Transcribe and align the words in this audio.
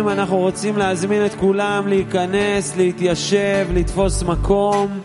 חברים, 0.00 0.08
אנחנו 0.08 0.36
רוצים 0.36 0.76
להזמין 0.76 1.26
את 1.26 1.34
כולם 1.34 1.88
להיכנס, 1.88 2.76
להתיישב, 2.76 3.66
לתפוס 3.74 4.22
מקום. 4.22 5.00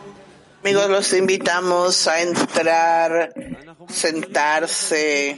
Amigos, 0.64 0.90
los 0.90 1.14
invitamos 1.14 2.08
a 2.08 2.22
entrar, 2.22 3.10
sentarse. 4.04 5.38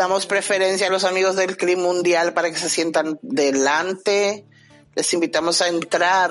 Damos 0.00 0.22
preferencia 0.34 0.86
a 0.86 0.90
los 0.96 1.04
amigos 1.04 1.36
del 1.36 1.52
CLI 1.58 1.76
Mundial 1.76 2.32
para 2.32 2.48
que 2.50 2.56
se 2.64 2.70
sientan 2.76 3.06
delante. 3.22 4.46
Les 4.96 5.08
invitamos 5.16 5.60
a 5.60 5.68
entrar. 5.68 6.30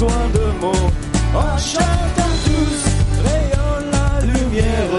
besoin 0.00 0.28
de 0.32 0.60
mots. 0.60 0.90
En 1.34 1.58
chantant 1.58 2.34
tous, 2.44 2.80
rayonne 3.24 3.90
la 3.92 4.24
lumière. 4.24 4.92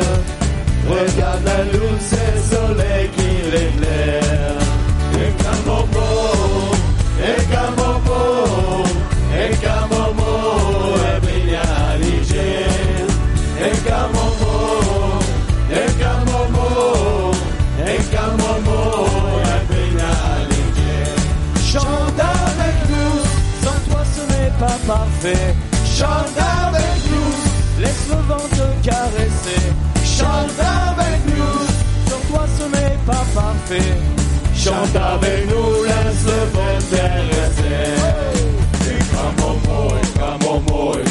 Regarde 0.90 1.44
la 1.46 1.64
luz, 1.64 2.00
c'est 2.00 2.36
le 2.36 2.42
soleil 2.56 3.10
qui 3.16 3.52
l'éclaire. 3.52 4.52
Chante 25.24 26.36
avec 26.36 26.98
nous, 27.12 27.32
laisse 27.80 28.08
le 28.10 28.16
vent 28.28 28.48
te 28.50 28.68
caresser. 28.84 29.62
Chante 30.04 30.60
avec 30.60 31.20
nous, 31.28 32.10
sans 32.10 32.22
toi 32.28 32.48
ce 32.58 32.64
n'est 32.64 32.98
pas 33.06 33.24
parfait. 33.36 33.94
Chante 34.56 34.96
avec 34.96 35.46
nous, 35.48 35.84
laisse 35.84 36.26
le 36.26 36.40
vent 36.54 36.78
t'intéresser. 36.90 37.92
Ekamomo, 38.90 39.94
ekamomo, 40.02 40.94
ekamomo, 40.96 41.11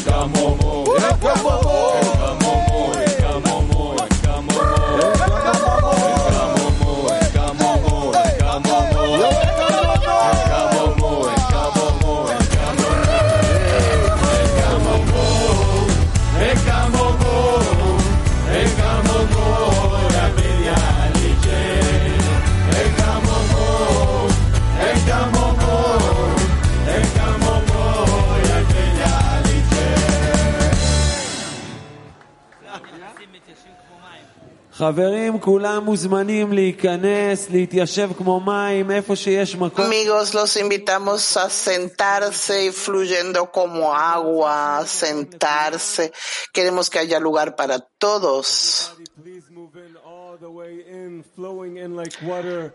Amigos, 39.84 40.32
los 40.32 40.56
invitamos 40.56 41.36
a 41.36 41.50
sentarse 41.50 42.64
y 42.64 42.72
fluyendo 42.72 43.50
como 43.52 43.92
agua, 43.92 44.82
sentarse. 44.86 46.12
Queremos 46.52 46.88
que 46.88 46.98
haya 46.98 47.20
lugar 47.20 47.56
para 47.56 47.78
todos. 47.78 48.94
Please 49.22 49.50
move 49.50 49.76
in 49.76 49.98
all 49.98 50.38
the 50.38 50.48
way 50.48 50.82
in, 50.88 51.24
flowing 51.36 51.76
in 51.76 51.94
like 51.94 52.16
water. 52.24 52.72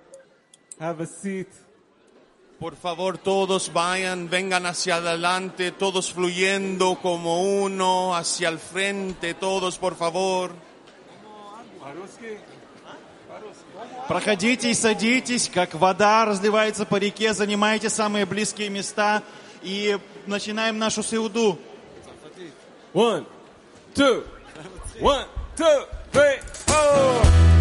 Have 0.79 1.01
a 1.01 1.07
seat. 1.07 1.47
Por 2.59 2.75
favor, 2.75 3.17
todos 3.17 3.73
vayan, 3.73 4.29
vengan 4.29 4.67
hacia 4.67 4.97
adelante, 4.97 5.71
todos 5.71 6.13
fluyendo 6.13 6.99
como 7.01 7.41
uno, 7.63 8.15
hacia 8.15 8.49
el 8.49 8.59
frente, 8.59 9.33
todos, 9.33 9.79
por 9.79 9.95
favor. 9.95 10.64
Проходите 14.07 14.71
и 14.71 14.73
садитесь, 14.73 15.49
как 15.53 15.73
вода 15.73 16.25
разливается 16.25 16.85
по 16.85 16.95
реке, 16.95 17.33
занимайте 17.33 17.89
самые 17.89 18.25
близкие 18.25 18.69
места 18.69 19.23
и 19.61 19.97
начинаем 20.25 20.77
нашу 20.77 21.03
сеуду. 21.03 21.59
One, 22.93 23.25
two, 23.93 24.25
one, 25.01 25.25
two, 25.57 25.87
three, 26.13 26.39
four. 26.65 27.54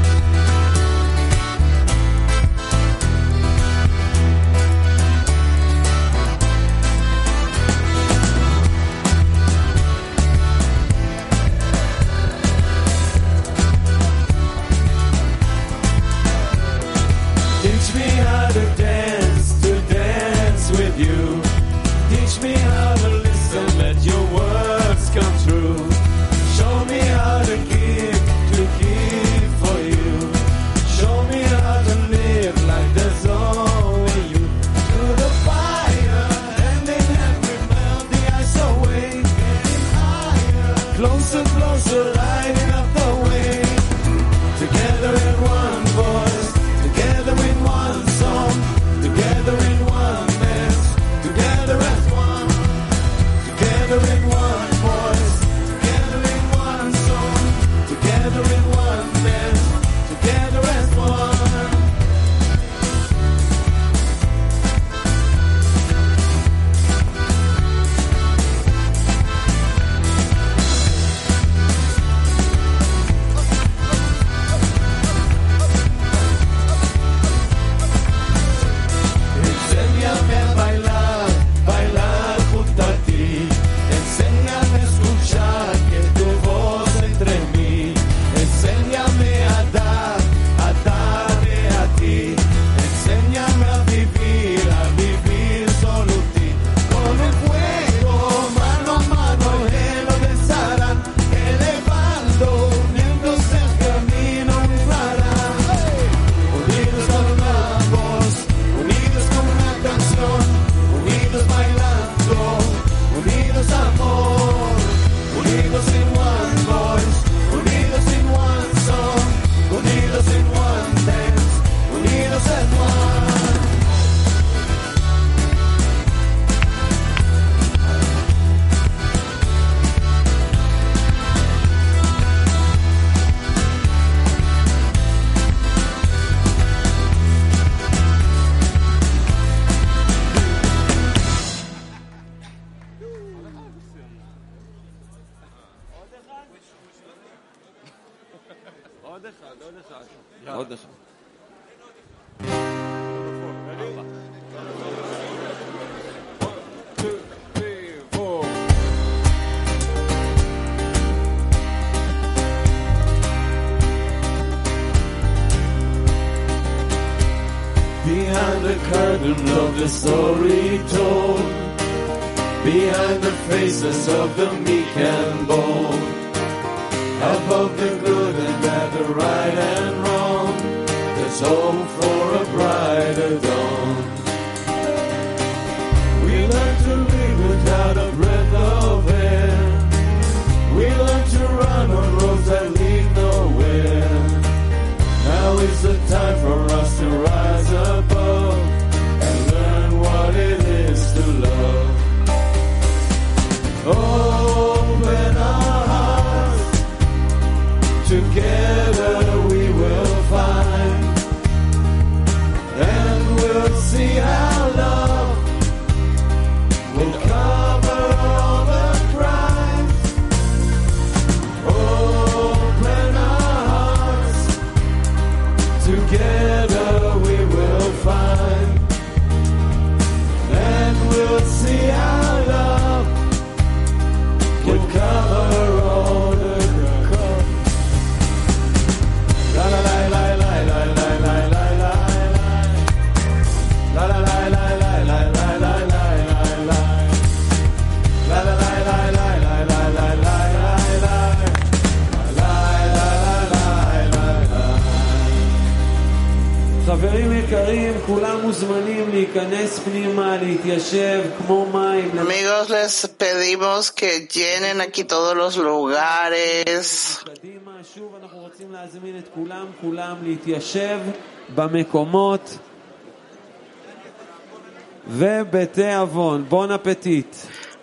Amigos, 262.20 262.70
les 262.70 263.08
pedimos 263.18 263.90
que 263.90 264.28
llenen 264.28 264.80
aquí 264.80 265.02
todos 265.02 265.36
los 265.36 265.56
lugares. 265.56 267.18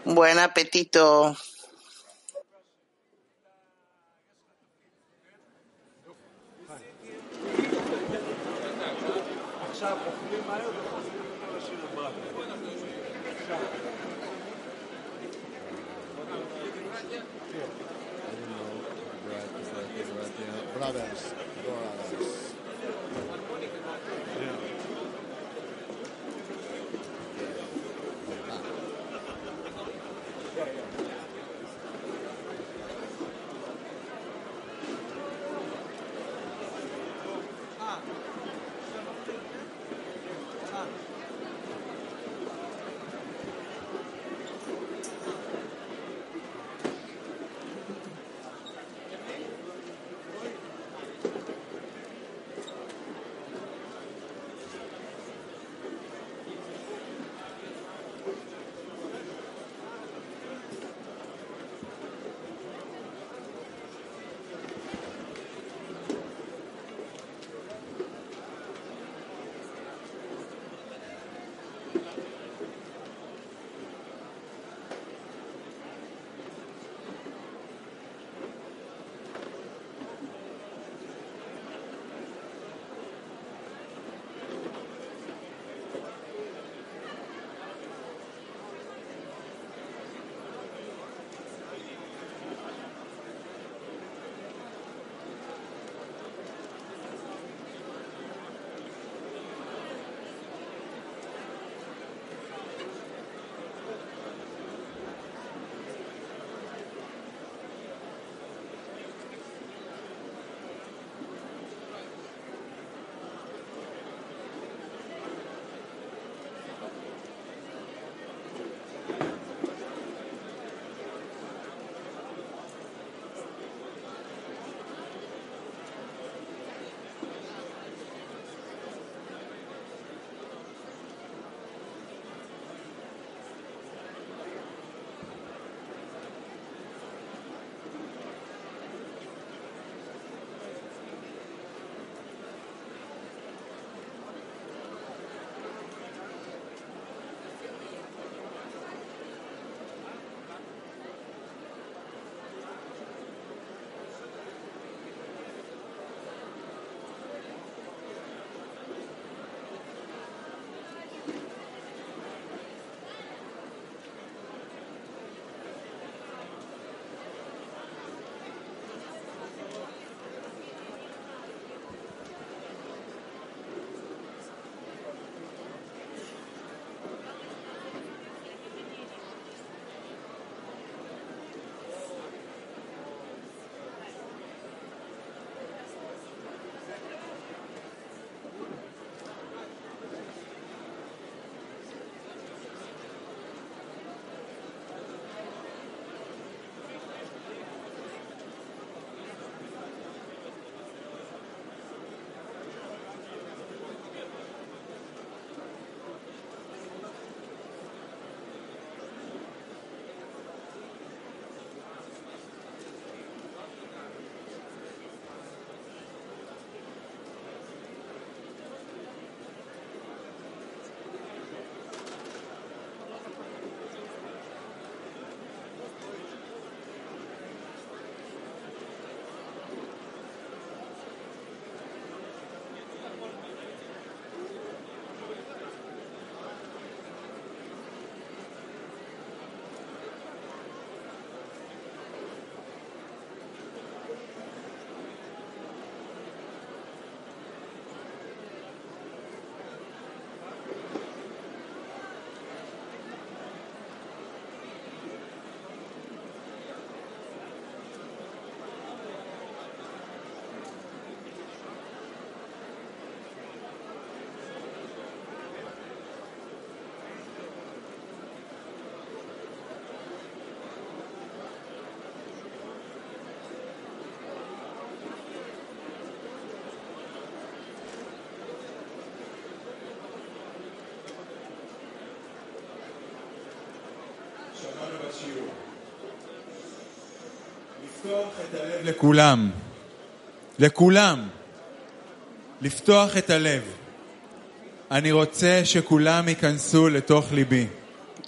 Buen 0.05 0.39
apetito. 0.39 1.35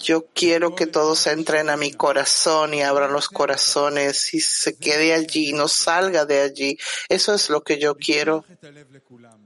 Yo 0.00 0.26
quiero 0.34 0.74
que 0.74 0.86
todos 0.86 1.26
entren 1.26 1.70
a 1.70 1.76
mi 1.76 1.92
corazón 1.92 2.74
y 2.74 2.82
abran 2.82 3.12
los 3.12 3.28
corazones 3.28 4.34
y 4.34 4.40
se 4.40 4.76
quede 4.76 5.14
allí 5.14 5.50
y 5.50 5.52
no 5.52 5.68
salga 5.68 6.24
de 6.24 6.40
allí. 6.40 6.78
Eso 7.08 7.34
es 7.34 7.48
lo 7.48 7.62
que 7.62 7.78
yo 7.78 7.94
quiero. 7.96 8.44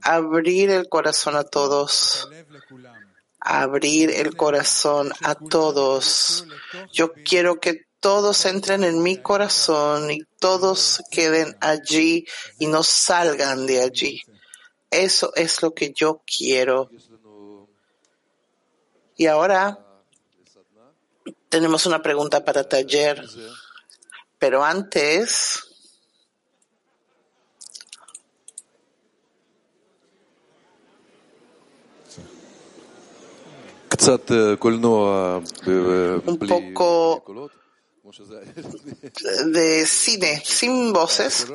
Abrir 0.02 0.70
el 0.70 0.88
corazón 0.88 1.36
a 1.36 1.44
todos 1.44 2.28
abrir 3.48 4.10
el 4.10 4.36
corazón 4.36 5.10
a 5.22 5.34
todos. 5.34 6.44
Yo 6.92 7.12
quiero 7.12 7.60
que 7.60 7.86
todos 7.98 8.44
entren 8.44 8.84
en 8.84 9.02
mi 9.02 9.16
corazón 9.16 10.10
y 10.10 10.22
todos 10.38 11.02
queden 11.10 11.56
allí 11.60 12.26
y 12.58 12.66
no 12.66 12.82
salgan 12.82 13.66
de 13.66 13.82
allí. 13.82 14.22
Eso 14.90 15.32
es 15.34 15.62
lo 15.62 15.72
que 15.72 15.92
yo 15.92 16.22
quiero. 16.26 16.90
Y 19.16 19.26
ahora 19.26 19.78
tenemos 21.48 21.86
una 21.86 22.02
pregunta 22.02 22.44
para 22.44 22.68
taller. 22.68 23.26
Pero 24.38 24.62
antes, 24.62 25.67
un 36.26 36.38
poco 36.38 37.24
de 39.46 39.86
cine, 39.86 40.42
sin 40.44 40.92
voces. 40.92 41.46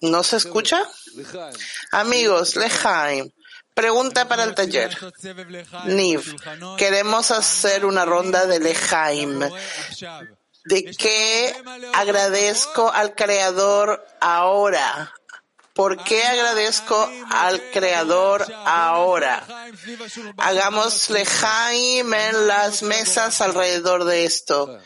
¿No 0.00 0.22
se 0.22 0.36
escucha? 0.36 0.82
Amigos, 1.92 2.56
Lejaim, 2.56 3.30
pregunta 3.74 4.28
para 4.28 4.44
el 4.44 4.54
taller. 4.54 4.96
Niv, 5.86 6.36
queremos 6.78 7.30
hacer 7.30 7.84
una 7.84 8.04
ronda 8.04 8.46
de 8.46 8.60
Lejaim. 8.60 9.40
¿De 10.64 10.84
qué 10.84 11.54
agradezco 11.94 12.90
al 12.90 13.14
Creador 13.14 14.04
ahora? 14.20 15.12
¿Por 15.80 15.96
qué 16.04 16.22
agradezco 16.22 17.10
al 17.30 17.70
Creador 17.72 18.44
ahora? 18.66 19.46
Hagamos 20.36 21.08
Lejaim 21.08 22.12
en 22.12 22.46
las 22.46 22.82
mesas 22.82 23.40
alrededor 23.40 24.04
de 24.04 24.26
esto. 24.26 24.78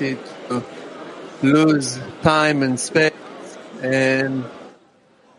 Opportunity 0.00 0.16
to 0.48 0.64
lose 1.42 1.98
time 2.22 2.62
and 2.62 2.78
space 2.78 3.12
and 3.82 4.44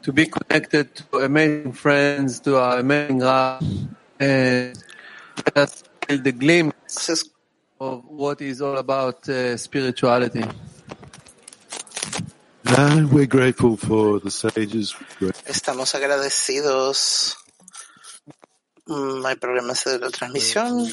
to 0.03 0.13
be 0.13 0.25
connected 0.25 0.95
to 0.95 1.17
amazing 1.17 1.73
friends, 1.73 2.39
to 2.41 2.57
our 2.57 2.79
amazing 2.79 3.19
Rav, 3.19 3.61
and 4.19 4.83
just 5.55 5.89
feel 6.07 6.21
the 6.21 6.31
glimpse 6.31 7.23
of 7.79 8.05
what 8.05 8.41
is 8.41 8.61
all 8.61 8.77
about 8.77 9.27
uh, 9.29 9.57
spirituality. 9.57 10.43
And 12.65 13.11
we're 13.11 13.27
grateful 13.27 13.77
for 13.77 14.19
the 14.19 14.31
sages. 14.31 14.95
Estamos 15.45 15.93
agradecidos. 15.93 17.35
Mm, 18.87 19.25
hay 19.25 19.35
problemas 19.35 19.83
de 19.83 19.99
la 19.99 20.09
transmisión. 20.09 20.87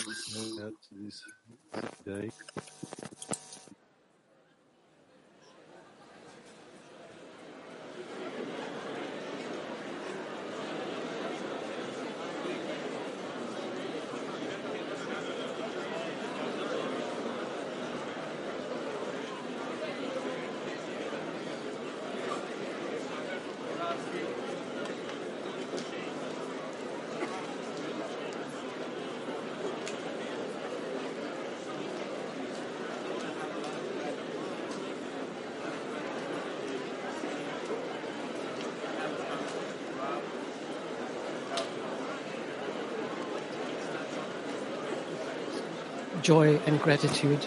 Joy 46.29 46.61
and 46.67 46.79
gratitude 46.83 47.43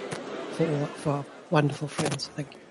for 0.57 0.65
for 1.03 1.25
wonderful 1.51 1.87
friends. 1.87 2.29
Thank 2.35 2.55
you. 2.55 2.70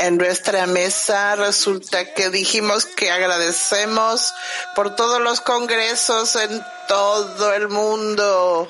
En 0.00 0.16
nuestra 0.16 0.66
mesa 0.66 1.36
resulta 1.36 2.14
que 2.14 2.30
dijimos 2.30 2.86
que 2.86 3.10
agradecemos 3.10 4.32
por 4.74 4.96
todos 4.96 5.20
los 5.20 5.40
congresos 5.40 6.36
en 6.36 6.62
todo 6.88 7.52
el 7.52 7.68
mundo. 7.68 8.68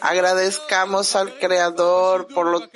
Agradezcamos 0.00 1.14
al 1.14 1.38
Creador 1.38 2.26
por 2.28 2.70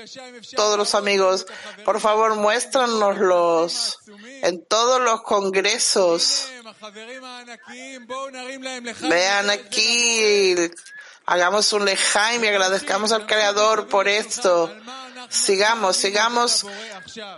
todos 0.55 0.77
los 0.77 0.95
amigos. 0.95 1.47
Por 1.85 2.01
favor, 2.01 2.35
muéstranoslos 2.35 4.01
en 4.43 4.65
todos 4.67 5.01
los 5.01 5.23
congresos. 5.23 6.49
Vean 9.01 9.51
aquí 9.51 10.55
hagamos 11.27 11.73
un 11.73 11.85
lejaim 11.85 12.45
y 12.45 12.49
agradezcamos 12.49 13.13
al 13.13 13.27
Creador 13.27 13.89
por 13.89 14.09
esto. 14.09 14.73
Sigamos, 15.29 15.97
sigamos. 15.97 16.67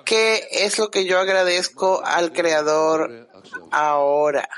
¿Qué 0.04 0.48
es 0.50 0.78
lo 0.78 0.90
que 0.90 1.04
yo 1.04 1.18
agradezco 1.18 2.02
al 2.04 2.32
Creador 2.32 3.28
ahora? 3.70 4.48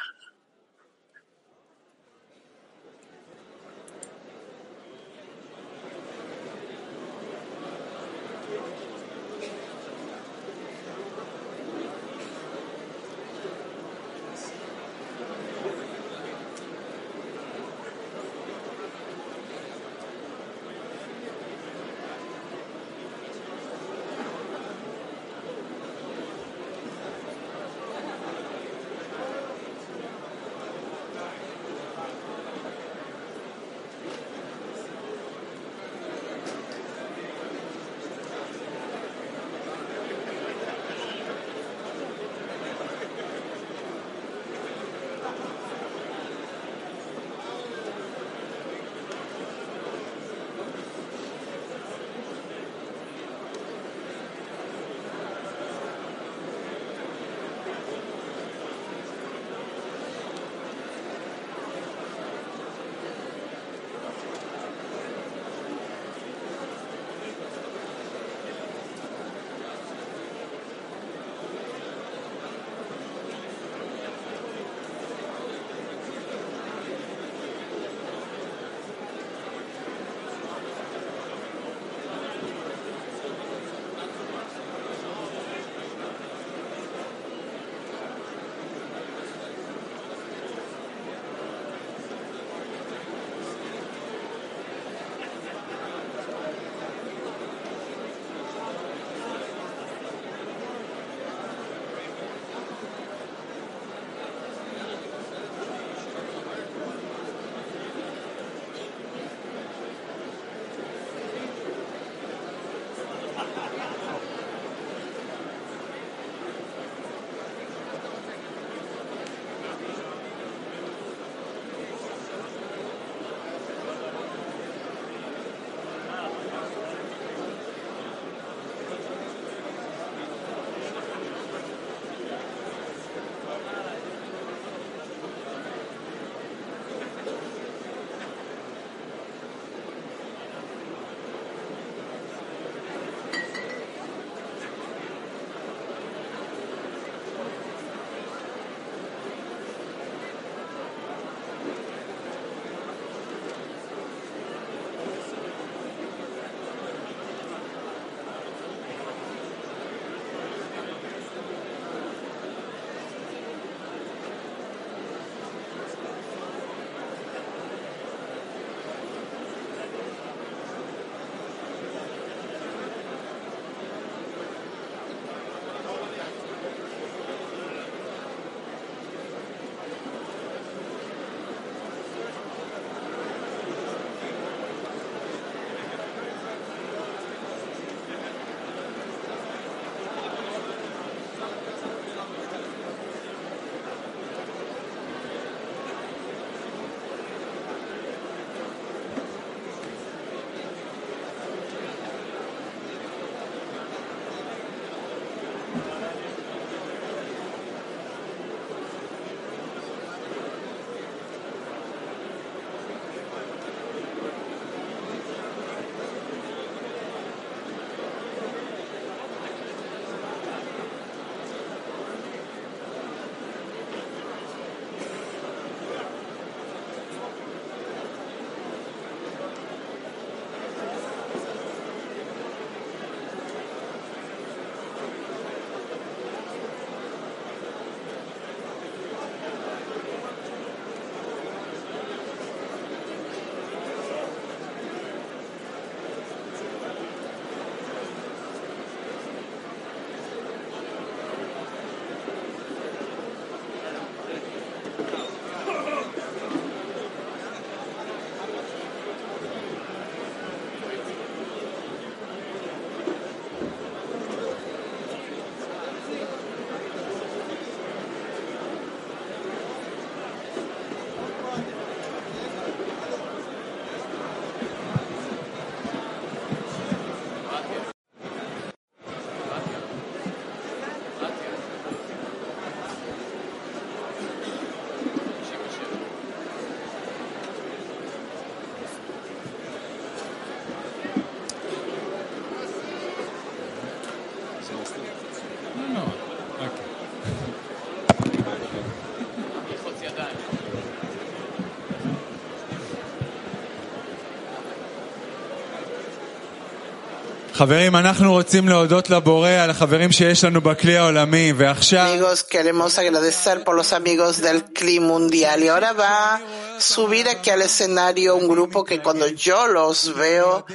Amigos, 312.05 312.45
queremos 312.45 312.99
agradecer 312.99 313.65
por 313.65 313.75
los 313.75 313.93
amigos 313.93 314.41
del 314.41 314.63
CLI 314.63 315.01
mundial. 315.01 315.65
Y 315.65 315.67
ahora 315.67 315.93
va 315.93 316.37
a 316.37 316.41
subir 316.79 317.29
aquí 317.29 317.51
al 317.51 317.63
escenario 317.63 318.37
un 318.37 318.47
grupo 318.47 318.85
que 318.85 319.03
cuando 319.03 319.27
yo 319.27 319.67
los 319.67 320.15
veo, 320.15 320.67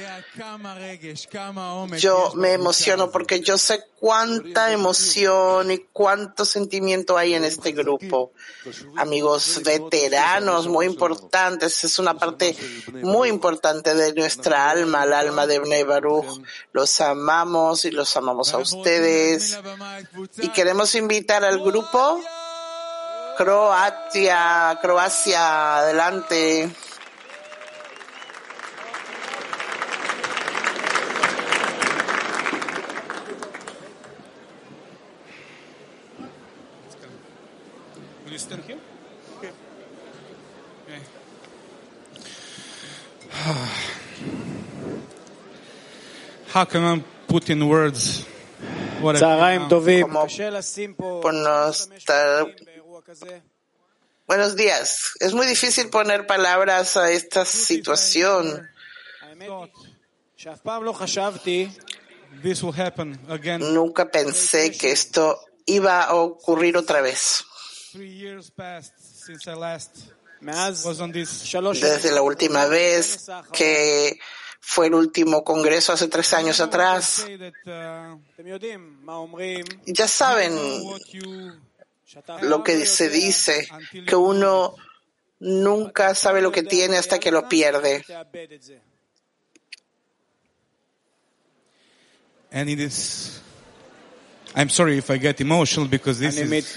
yo 1.98 2.32
me 2.34 2.52
emociono 2.52 3.10
porque 3.10 3.40
yo 3.40 3.58
sé 3.58 3.84
cuánta 4.00 4.72
emoción 4.72 5.70
y 5.70 5.78
cuánto 5.92 6.44
sentimiento 6.44 7.16
hay 7.16 7.34
en 7.34 7.44
este 7.44 7.72
grupo. 7.72 8.32
Amigos 8.96 9.60
veteranos 9.64 10.68
muy 10.68 10.86
importantes, 10.86 11.84
es 11.84 11.98
una 11.98 12.14
parte 12.14 12.56
muy 13.02 13.28
importante 13.28 13.94
de 13.94 14.12
nuestra 14.14 14.70
alma, 14.70 15.04
el 15.04 15.12
alma 15.12 15.46
de 15.46 15.58
Bnei 15.58 15.84
Baruch. 15.84 16.42
Los 16.72 17.00
amamos 17.00 17.84
y 17.84 17.90
los 17.90 18.16
amamos 18.16 18.54
a 18.54 18.58
ustedes. 18.58 19.58
Y 20.38 20.48
queremos 20.48 20.94
invitar 20.94 21.44
al 21.44 21.60
grupo 21.60 22.20
Croacia, 23.36 24.78
Croacia, 24.80 25.78
adelante. 25.78 26.70
Luis 38.34 38.46
Sergio. 38.48 38.76
Eh. 40.88 41.00
How 46.52 46.64
can 46.64 46.82
I 46.82 47.04
put 47.28 47.48
in 47.50 47.62
words 47.68 48.26
what 49.00 49.14
Buenos 54.26 54.56
días. 54.56 55.12
Es 55.20 55.32
muy 55.32 55.46
difícil 55.46 55.90
poner 55.90 56.26
palabras 56.26 56.96
a 56.96 57.12
esta 57.12 57.44
situación. 57.44 58.68
Nunca 63.60 64.10
pensé 64.10 64.72
que 64.72 64.90
esto 64.90 65.40
iba 65.66 66.02
a 66.02 66.14
ocurrir 66.14 66.76
otra 66.76 67.00
vez 67.00 67.44
desde 71.80 72.12
la 72.12 72.22
última 72.22 72.66
vez 72.66 73.26
que 73.52 74.18
fue 74.60 74.86
el 74.86 74.94
último 74.94 75.44
congreso 75.44 75.92
hace 75.92 76.08
tres 76.08 76.32
años 76.32 76.60
atrás. 76.60 77.26
Ya 79.86 80.08
saben 80.08 80.52
lo 82.42 82.64
que 82.64 82.86
se 82.86 83.08
dice, 83.08 83.68
que 84.06 84.16
uno 84.16 84.74
nunca 85.40 86.14
sabe 86.14 86.40
lo 86.40 86.50
que 86.52 86.62
tiene 86.62 86.96
hasta 86.96 87.18
que 87.18 87.30
lo 87.30 87.48
pierde. 87.48 88.04
And 92.50 92.70
it 92.70 92.78
is 92.78 93.42
I'm 94.54 94.68
sorry 94.70 94.98
if 94.98 95.10
I 95.10 95.18
get 95.18 95.40
emotional 95.40 95.88
because 95.88 96.18
this 96.18 96.38
is... 96.38 96.76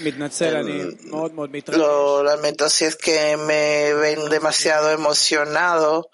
Lo 1.67 2.23
lamento 2.23 2.69
si 2.69 2.85
es 2.85 2.95
que 2.95 3.37
me 3.37 3.93
ven 3.93 4.29
demasiado 4.29 4.91
emocionado. 4.91 6.09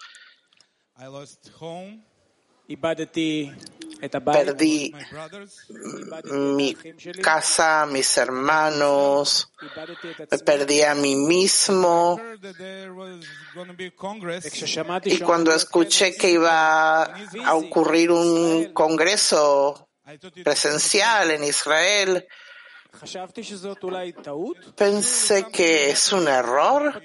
I 0.98 1.06
lost 1.06 1.50
home. 1.58 2.04
Perdí 4.24 4.92
mi 6.32 6.76
casa, 7.22 7.86
mis 7.86 8.16
hermanos, 8.16 9.50
perdí 10.44 10.82
a 10.82 10.94
mí 10.94 11.16
mismo. 11.16 12.20
Y 15.04 15.18
cuando 15.18 15.54
escuché 15.54 16.16
que 16.16 16.30
iba 16.32 17.04
a 17.04 17.54
ocurrir 17.54 18.10
un 18.10 18.72
congreso 18.72 19.88
presencial 20.42 21.30
en 21.30 21.44
Israel. 21.44 22.26
Pensé 24.76 25.46
que 25.52 25.90
es 25.90 26.12
un 26.12 26.28
error, 26.28 27.02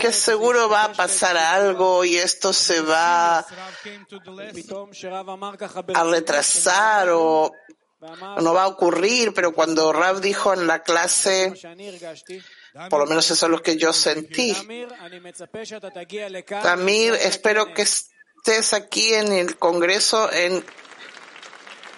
que 0.00 0.12
seguro 0.12 0.68
va 0.68 0.84
a 0.84 0.92
pasar 0.92 1.36
algo 1.36 2.04
y 2.04 2.16
esto 2.16 2.52
se 2.52 2.80
va 2.80 3.38
a 5.94 6.04
retrasar 6.04 7.08
o 7.10 7.52
no 8.40 8.54
va 8.54 8.64
a 8.64 8.68
ocurrir, 8.68 9.32
pero 9.32 9.52
cuando 9.52 9.92
Rab 9.92 10.20
dijo 10.20 10.52
en 10.54 10.66
la 10.66 10.82
clase, 10.82 11.52
por 12.88 12.98
lo 12.98 13.06
menos 13.06 13.30
eso 13.30 13.46
es 13.46 13.50
lo 13.50 13.62
que 13.62 13.76
yo 13.76 13.92
sentí. 13.92 14.56
Tamir, 16.62 17.14
espero 17.14 17.72
que 17.74 17.82
estés 17.82 18.72
aquí 18.72 19.14
en 19.14 19.32
el 19.32 19.56
Congreso 19.58 20.32
en 20.32 20.64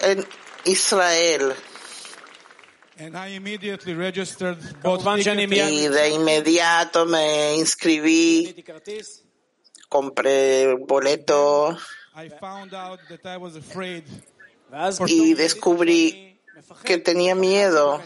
en 0.03 0.25
Israel. 0.65 1.55
And 2.99 3.17
I 3.17 3.35
immediately 3.35 3.95
registered 3.95 4.59
y 4.85 5.89
de 5.89 6.11
inmediato 6.11 7.07
me 7.07 7.57
inscribí, 7.57 8.55
compré 9.89 10.75
boleto 10.87 11.77
I 12.15 12.29
found 12.29 12.75
out 12.75 13.01
that 13.09 13.25
I 13.25 13.39
was 13.39 13.57
afraid. 13.57 14.05
y 15.09 15.35
descubrí 15.35 16.32
que 16.85 16.99
tenía 16.99 17.35
miedo, 17.35 18.01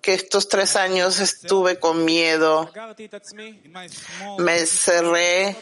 que 0.00 0.14
estos 0.14 0.48
tres 0.48 0.76
años 0.76 1.20
estuve 1.20 1.78
con 1.78 2.04
miedo. 2.04 2.70
Me 4.38 4.66
cerré 4.66 5.56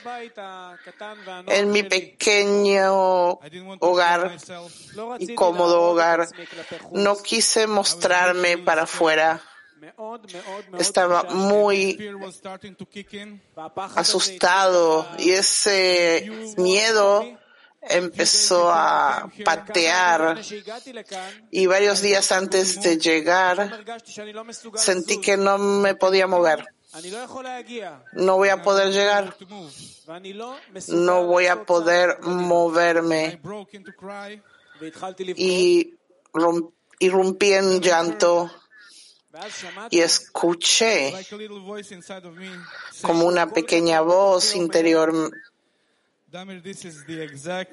en 1.47 1.71
mi 1.71 1.83
pequeño 1.83 3.39
hogar 3.81 4.37
y 5.19 5.35
cómodo 5.35 5.83
hogar. 5.83 6.29
No 6.93 7.17
quise 7.17 7.67
mostrarme 7.67 8.59
para 8.59 8.83
afuera. 8.83 9.43
Estaba 10.79 11.25
muy 11.25 11.99
asustado 13.95 15.09
y 15.19 15.31
ese 15.31 16.55
miedo 16.57 17.25
empezó 17.81 18.71
a 18.71 19.31
patear 19.45 20.41
y 21.51 21.67
varios 21.67 22.03
días 22.03 22.33
antes 22.33 22.81
de 22.83 22.99
llegar 22.99 23.85
sentí 24.75 25.21
que 25.21 25.37
no 25.37 25.59
me 25.59 25.95
podía 25.95 26.27
mover. 26.27 26.67
No 28.13 28.37
voy 28.37 28.49
a 28.49 28.63
poder 28.63 28.93
llegar. 28.93 29.37
No 30.89 31.25
voy 31.27 31.47
a 31.47 31.65
poder 31.65 32.21
moverme. 32.23 33.41
Y 35.37 35.95
irrumpí 36.99 37.53
en 37.53 37.81
llanto 37.81 38.51
y 39.91 40.01
escuché 40.01 41.15
como 43.03 43.27
una 43.27 43.53
pequeña 43.53 44.01
voz 44.01 44.57
interior 44.57 45.31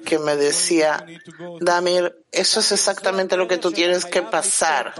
que 0.04 0.18
me 0.18 0.36
decía, 0.36 1.04
Damir, 1.60 2.24
eso 2.32 2.60
es 2.60 2.72
exactamente 2.72 3.36
lo 3.36 3.48
que 3.48 3.58
tú 3.58 3.70
tienes 3.70 4.04
que 4.04 4.22
pasar 4.22 4.94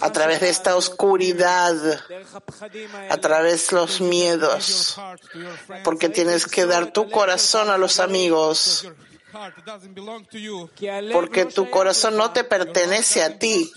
a 0.00 0.12
través 0.12 0.40
de 0.40 0.48
esta 0.48 0.76
oscuridad, 0.76 1.74
a 3.10 3.16
través 3.18 3.68
de 3.68 3.76
los 3.76 4.00
miedos, 4.00 4.96
porque 5.84 6.08
tienes 6.08 6.46
que 6.46 6.66
dar 6.66 6.92
tu 6.92 7.10
corazón 7.10 7.70
a 7.70 7.78
los 7.78 7.98
amigos, 8.00 8.88
porque 11.12 11.46
tu 11.46 11.70
corazón 11.70 12.16
no 12.16 12.32
te 12.32 12.44
pertenece 12.44 13.22
a 13.22 13.38
ti, 13.38 13.72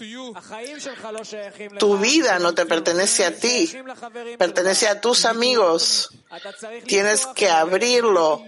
tu 1.79 1.97
vida 1.97 2.39
no 2.39 2.53
te 2.53 2.65
pertenece 2.65 3.25
a 3.25 3.35
ti, 3.35 3.71
pertenece 4.37 4.87
a 4.87 4.99
tus 5.01 5.25
amigos. 5.25 6.09
Tienes 6.85 7.25
que 7.27 7.49
abrirlo, 7.49 8.43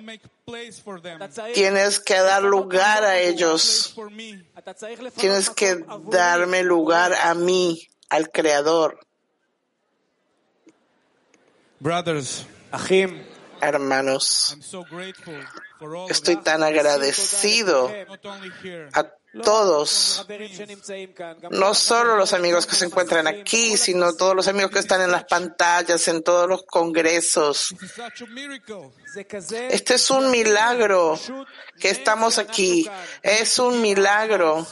tienes 1.54 2.00
que 2.00 2.16
dar 2.16 2.44
lugar 2.44 3.04
a 3.04 3.20
ellos, 3.20 3.96
tienes 5.16 5.50
que 5.50 5.84
darme 6.10 6.64
lugar 6.64 7.14
a 7.14 7.34
mí, 7.34 7.88
al 8.10 8.30
Creador. 8.32 9.00
Brothers, 11.80 12.46
hermanos. 13.62 14.58
Estoy 16.10 16.38
tan 16.38 16.64
agradecido 16.64 17.92
a 18.94 19.06
todos, 19.44 20.26
no 21.52 21.74
solo 21.74 22.16
los 22.16 22.34
amigos 22.34 22.66
que 22.66 22.76
se 22.76 22.86
encuentran 22.86 23.28
aquí, 23.28 23.78
sino 23.78 24.16
todos 24.16 24.36
los 24.36 24.48
amigos 24.48 24.72
que 24.72 24.80
están 24.80 25.02
en 25.02 25.12
las 25.12 25.26
pantallas, 25.26 26.08
en 26.08 26.24
todos 26.24 26.48
los 26.48 26.64
congresos. 26.64 27.76
Este 29.70 29.96
es 29.96 30.10
un 30.10 30.32
milagro 30.32 31.20
que 31.80 31.90
estamos 31.90 32.38
aquí. 32.38 32.90
Es 33.22 33.60
un 33.60 33.82
milagro. 33.82 34.66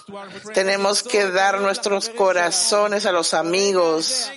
Tenemos 0.54 1.04
que 1.04 1.30
dar 1.30 1.60
nuestros 1.60 2.10
corazones 2.10 3.06
a 3.06 3.12
los 3.12 3.34
amigos 3.34 4.32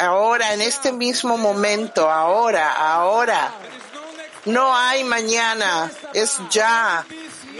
ahora, 0.00 0.54
en 0.54 0.60
este 0.60 0.92
mismo 0.92 1.36
momento, 1.36 2.10
ahora, 2.10 2.72
ahora. 2.72 3.52
No 4.44 4.76
hay 4.76 5.04
mañana, 5.04 5.90
es 6.12 6.38
ya. 6.50 7.06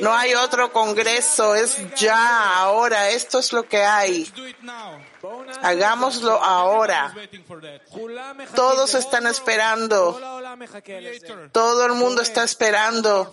No 0.01 0.13
hay 0.13 0.35
otro 0.35 0.73
congreso, 0.73 1.55
es 1.55 1.77
ya, 1.97 2.59
ahora. 2.59 3.11
Esto 3.11 3.39
es 3.39 3.53
lo 3.53 3.63
que 3.63 3.83
hay. 3.83 4.31
Hagámoslo 5.63 6.43
ahora. 6.43 7.15
Todos 8.55 8.95
están 8.95 9.27
esperando. 9.27 10.21
Todo 11.53 11.87
el 11.87 11.93
mundo 11.93 12.23
está 12.23 12.45
esperando. 12.45 13.33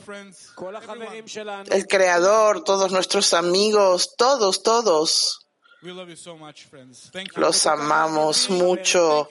El 1.70 1.88
Creador, 1.88 2.64
todos 2.64 2.92
nuestros 2.92 3.34
amigos, 3.34 4.16
todos, 4.16 4.64
todos. 4.64 5.41
Los 7.36 7.66
amamos 7.66 8.50
mucho, 8.50 9.28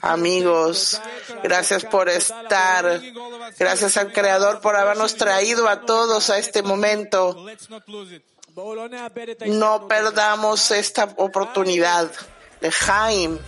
amigos. 0.00 1.00
Gracias 1.42 1.84
por 1.84 2.08
estar. 2.08 3.00
Gracias 3.58 3.96
al 3.98 4.12
Creador 4.12 4.60
por 4.60 4.76
habernos 4.76 5.16
traído 5.16 5.68
a 5.68 5.82
todos 5.82 6.30
a 6.30 6.38
este 6.38 6.62
momento. 6.62 7.46
No 9.46 9.88
perdamos 9.88 10.70
esta 10.70 11.04
oportunidad. 11.16 12.10
Lejaim. 12.60 13.38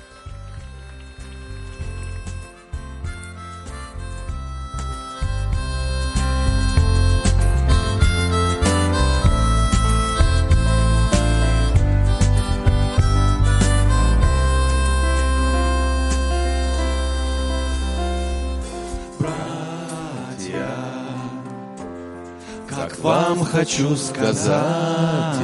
Хочу 23.53 23.95
сказать 23.97 24.57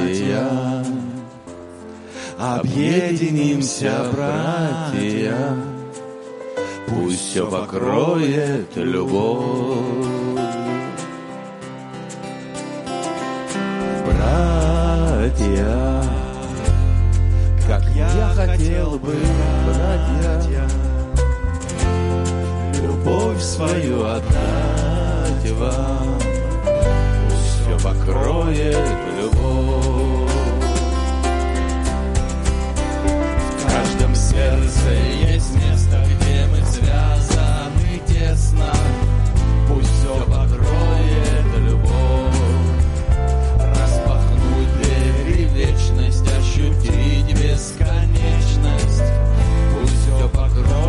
я, 0.07 0.83
Объединимся, 2.39 4.05
братья, 4.11 5.55
Пусть 6.87 7.29
все 7.29 7.49
покроет 7.49 8.75
любовь. 8.75 10.07
Братья, 14.07 16.03
как 17.67 17.83
я 17.95 18.33
хотел 18.35 18.97
бы, 18.97 19.15
братья, 19.65 20.67
Любовь 22.81 23.39
свою 23.39 24.03
отдать 24.05 25.51
вам 25.51 26.28
покроет 27.83 28.77
любовь. 29.17 30.31
В 33.57 33.63
каждом 33.71 34.15
сердце 34.15 34.89
есть 35.31 35.55
место, 35.55 36.03
где 36.05 36.45
мы 36.47 36.65
связаны 36.65 38.01
тесно. 38.07 38.73
Пусть 39.67 39.91
все 39.99 40.15
покроет 40.25 41.47
любовь. 41.59 42.35
Распахнуть 43.57 44.71
двери 44.81 45.45
вечность, 45.53 46.27
ощутить 46.37 47.31
бесконечность. 47.39 49.03
Пусть 49.73 50.01
все 50.15 50.27
покроет 50.29 50.88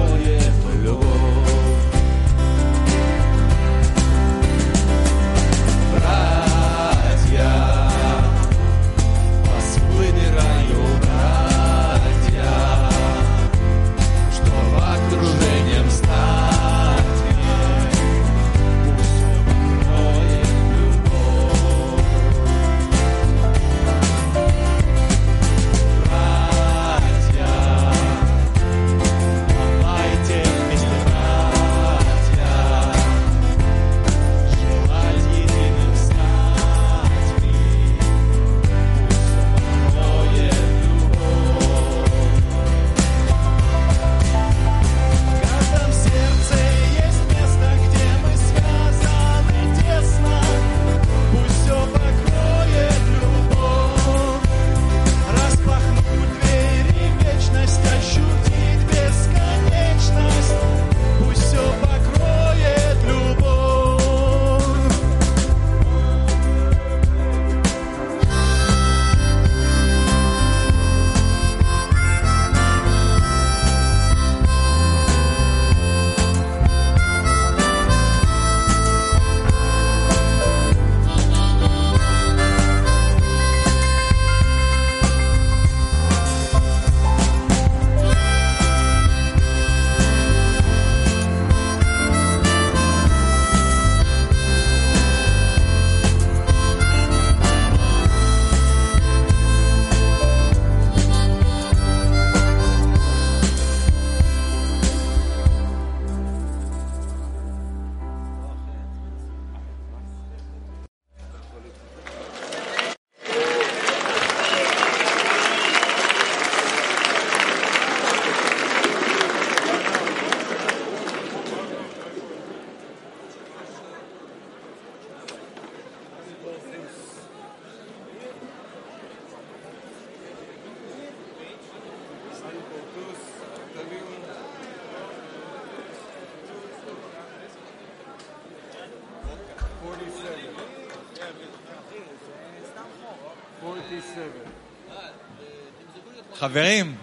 חברים, 146.39 146.95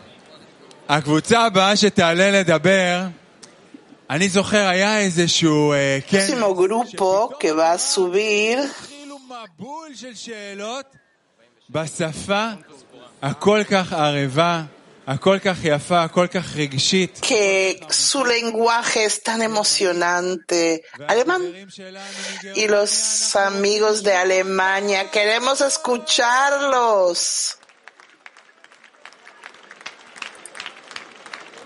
הקבוצה 0.88 1.40
הבאה 1.40 1.76
שתעלה 1.76 2.30
לדבר 2.30 3.00
אני 4.11 4.28
זוכר, 4.28 4.68
היה 4.68 5.00
איזשהו 5.00 5.72
אה, 5.72 5.98
כן, 6.07 6.26
próximo 6.28 6.55
grupo 6.55 7.28
que 7.40 7.53
va 7.53 7.72
a 7.72 7.78
subir 7.78 8.59
התחילו 8.59 9.18
מבול 9.18 9.94
של 9.94 10.14
שאלות 10.14 10.86
בשפה 11.70 12.48
הכל 13.22 13.62
כך 13.70 13.92
ערבה, 13.92 14.62
הכל 15.07 15.38
כך 15.44 15.59
יפה, 15.64 16.03
הכל 16.03 16.26
כך 16.26 16.57
רגשית. 16.57 17.20
que 17.22 17.80
su 17.88 18.24
lenguaje 18.24 19.05
es 19.05 19.22
tan 19.22 19.40
emocionante. 19.42 20.82
Alemán. 21.09 21.42
Y 22.55 22.68
los 22.68 23.34
amigos 23.36 24.03
de 24.03 24.12
Alemania, 24.14 25.11
queremos 25.11 25.61
escucharlos. 25.61 27.59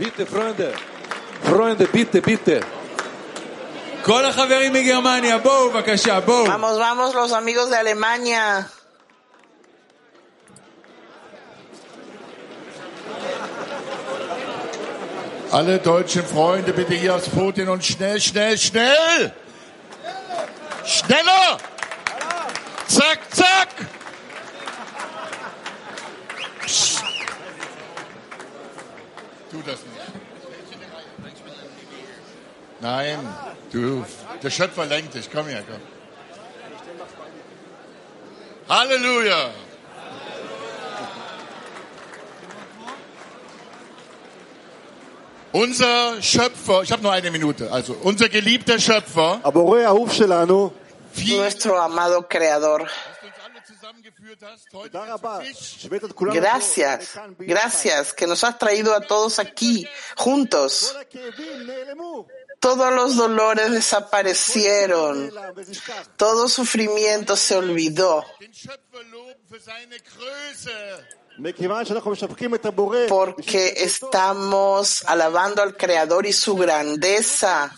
Bitte, 0.02 0.26
Freunde. 0.26 0.74
Freunde, 1.44 1.86
bitte, 1.86 2.22
bitte. 2.22 2.60
Vamos, 6.48 6.80
vamos, 6.80 7.14
los 7.14 7.32
amigos 7.34 7.70
de 7.70 7.78
Alemania. 7.78 8.68
Alle 15.52 15.78
deutschen 15.78 16.26
Freunde, 16.26 16.74
bitte 16.74 16.96
hier 16.96 17.14
aufs 17.14 17.30
Podium 17.30 17.70
und 17.70 17.86
schnell, 17.86 18.20
schnell, 18.20 18.58
schnell! 18.58 19.32
Schneller! 20.84 21.60
Zack, 22.88 23.20
zack! 23.30 23.70
Psst. 26.66 27.04
Tu 29.52 29.62
das 29.64 29.84
nicht. 29.84 29.91
Nein, 32.82 33.20
du, 33.72 34.04
der 34.42 34.50
Schöpfer 34.50 34.86
lenkt 34.86 35.14
dich. 35.14 35.30
Komm 35.32 35.48
her, 35.48 35.64
komm. 35.68 35.82
Halleluja! 38.68 39.52
Unser 45.52 46.22
Schöpfer, 46.22 46.82
ich 46.82 46.92
habe 46.92 47.04
nur 47.04 47.12
eine 47.12 47.30
Minute, 47.30 47.72
also 47.72 47.94
unser 48.02 48.30
geliebter 48.30 48.80
Schöpfer, 48.80 49.42
Nuestro 51.14 51.78
amado 51.78 52.28
Creador. 52.30 52.88
Gracias, 56.34 57.20
gracias 57.38 58.14
que 58.14 58.28
nos 58.28 58.44
has 58.46 58.58
traído 58.58 58.96
a 58.96 59.02
todos 59.02 59.40
aquí 59.40 59.86
juntos. 60.16 60.96
Todos 62.62 62.94
los 62.94 63.16
dolores 63.16 63.72
desaparecieron, 63.72 65.34
todo 66.16 66.48
sufrimiento 66.48 67.36
se 67.36 67.56
olvidó. 67.56 68.24
Porque 73.10 73.74
estamos 73.78 75.04
alabando 75.08 75.64
al 75.64 75.76
Creador 75.76 76.28
y 76.28 76.34
su 76.34 76.56
grandeza. 76.56 77.76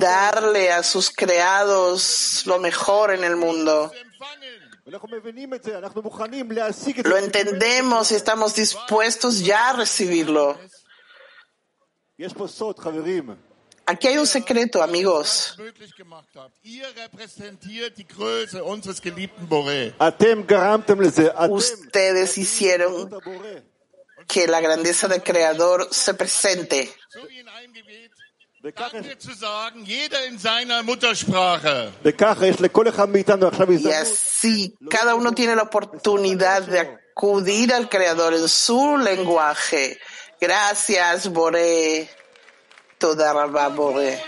Darle 0.00 0.72
a 0.72 0.82
sus 0.82 1.10
creados 1.10 2.42
lo 2.46 2.58
mejor 2.58 3.12
en 3.12 3.24
el 3.24 3.36
mundo. 3.36 3.92
Lo 7.04 7.16
entendemos 7.18 8.10
y 8.10 8.14
estamos 8.14 8.54
dispuestos 8.54 9.40
ya 9.40 9.68
a 9.68 9.72
recibirlo. 9.74 10.58
Aquí 13.86 14.06
hay 14.08 14.18
un 14.18 14.26
secreto, 14.26 14.82
amigos. 14.82 15.56
Ustedes 21.48 22.38
hicieron 22.38 23.10
que 24.26 24.46
la 24.46 24.60
grandeza 24.60 25.08
del 25.08 25.22
Creador 25.22 25.88
se 25.90 26.12
presente. 26.12 26.92
Y 33.88 33.92
así, 33.92 34.74
cada 34.90 35.14
uno 35.14 35.32
tiene 35.32 35.56
la 35.56 35.62
oportunidad 35.62 36.62
de 36.62 36.80
acudir 36.80 37.72
al 37.72 37.88
Creador 37.88 38.34
en 38.34 38.48
su 38.48 38.98
lenguaje. 38.98 39.98
Gracias, 40.40 41.26
Boré. 41.28 42.08
Toda 42.98 43.32
Rabá, 43.32 43.68
Boré. 43.70 44.18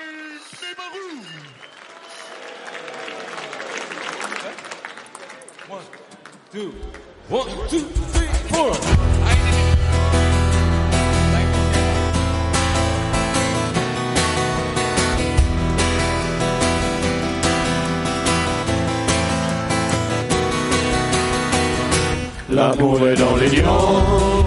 est 23.06 23.14
dans 23.16 23.36
l'union. 23.36 24.39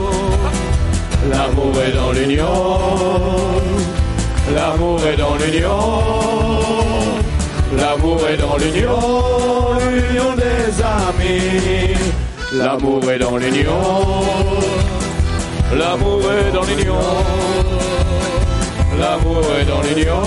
L'amour 1.74 1.86
est 1.88 1.92
dans 1.94 2.12
l'union. 2.12 2.54
L'amour 4.54 5.00
est 5.08 5.18
dans 5.18 5.36
l'union. 5.36 5.80
L'amour 7.76 8.20
est 8.30 8.38
dans 8.38 8.58
l'union. 8.58 9.00
L'union 9.90 10.36
des 10.36 10.82
amis. 10.84 11.98
L'amour 12.54 13.12
est 13.12 13.18
dans 13.18 13.38
l'union. 13.38 13.82
L'amour 15.76 16.22
est 16.32 16.52
dans 16.52 16.64
l'union. 16.64 17.02
L'amour 19.00 19.44
est 19.60 19.66
dans 19.66 19.82
l'union. 19.82 20.22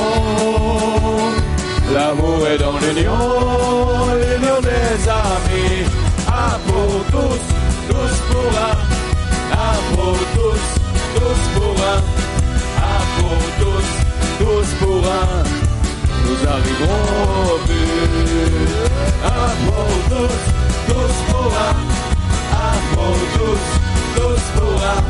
L'amour 1.95 2.47
est 2.49 2.59
dans 2.59 2.79
l'union. 2.79 3.19
L'union 4.19 4.61
des 4.63 5.09
amis. 5.09 5.85
Un 6.27 6.59
pour 6.67 7.05
tous, 7.13 7.43
tous 7.89 8.17
pour 8.33 8.51
un. 8.59 8.97
Un 9.53 9.95
pour 9.95 10.26
tous, 11.27 11.43
pour 11.59 11.77
un. 11.93 11.99
Un 12.93 13.03
pour 13.17 13.43
tous, 13.61 13.89
tous 14.39 14.69
pour 14.81 15.03
un. 15.07 15.43
Nous 16.25 16.41
arriverons 16.55 17.05
au 17.45 17.59
but. 17.67 18.71
Pour 19.67 19.91
tous, 20.11 20.39
tous 20.89 21.17
pour 21.31 21.51
un. 21.67 21.75
Un 22.53 22.77
pour 22.95 23.19
tous, 23.37 23.65
tous 24.17 24.45
pour 24.57 24.79
un. 24.83 25.01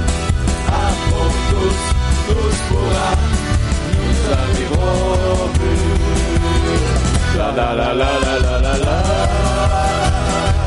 Un 0.69 0.93
pour 1.11 1.33
tous, 1.51 1.81
tous 2.29 2.59
pour 2.69 2.91
un. 3.07 3.17
Nous 3.99 4.19
arriverons 4.41 4.99
au. 5.13 5.47
La 7.37 7.49
la 7.53 7.69
la 7.75 7.89
la 7.95 8.11
la 8.25 8.35
la 8.39 8.55
la 8.65 8.75
la. 8.85 8.97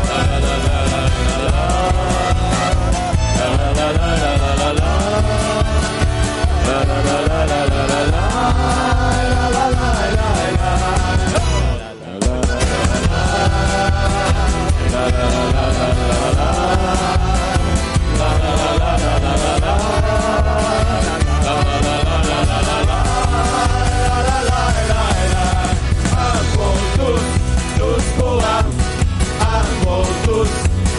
La 0.09 0.21
la 0.43 0.55
la 0.65 0.79
la 0.91 1.01
la 1.45 1.69
Todos, 3.39 3.57
todos, 30.25 30.49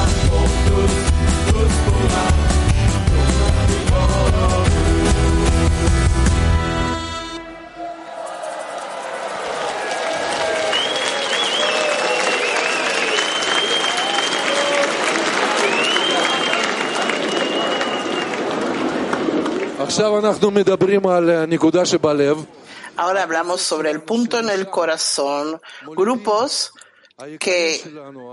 Abodus, 0.00 0.94
Yuspura, 1.52 2.31
Ahora 22.96 23.22
hablamos 23.24 23.60
sobre 23.60 23.90
el 23.90 24.00
punto 24.02 24.38
en 24.38 24.48
el 24.48 24.68
corazón, 24.70 25.60
grupos 25.86 26.72
que 27.38 27.80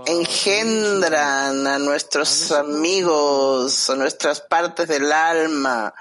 engendran 0.06 1.66
a 1.66 1.78
nuestros 1.78 2.50
amigos, 2.52 3.90
a 3.90 3.96
nuestras 3.96 4.40
partes 4.40 4.88
del 4.88 5.12
alma, 5.12 5.92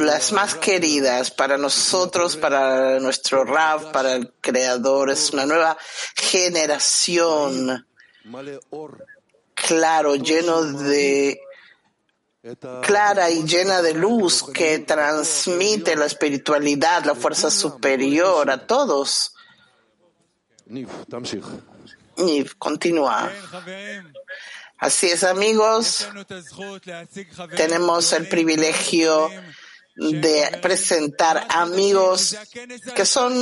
las 0.00 0.32
más 0.32 0.56
queridas 0.56 1.30
para 1.30 1.56
nosotros, 1.56 2.36
para 2.36 2.98
nuestro 2.98 3.44
Rab, 3.44 3.92
para 3.92 4.14
el 4.14 4.32
Creador, 4.40 5.10
es 5.10 5.30
una 5.30 5.46
nueva 5.46 5.76
generación, 6.16 7.86
claro, 9.54 10.16
lleno 10.16 10.62
de 10.64 11.40
clara 12.82 13.30
y 13.30 13.44
llena 13.44 13.80
de 13.80 13.94
luz 13.94 14.44
que 14.52 14.78
transmite 14.80 15.96
la 15.96 16.06
espiritualidad, 16.06 17.04
la 17.04 17.14
fuerza 17.14 17.50
superior 17.50 18.50
a 18.50 18.66
todos. 18.66 19.34
Y 22.16 22.44
continúa. 22.58 23.30
Así 24.78 25.06
es, 25.06 25.24
amigos. 25.24 26.08
Tenemos 27.56 28.12
el 28.12 28.28
privilegio 28.28 29.30
de 29.96 30.58
presentar 30.60 31.46
amigos 31.48 32.36
que 32.94 33.06
son 33.06 33.32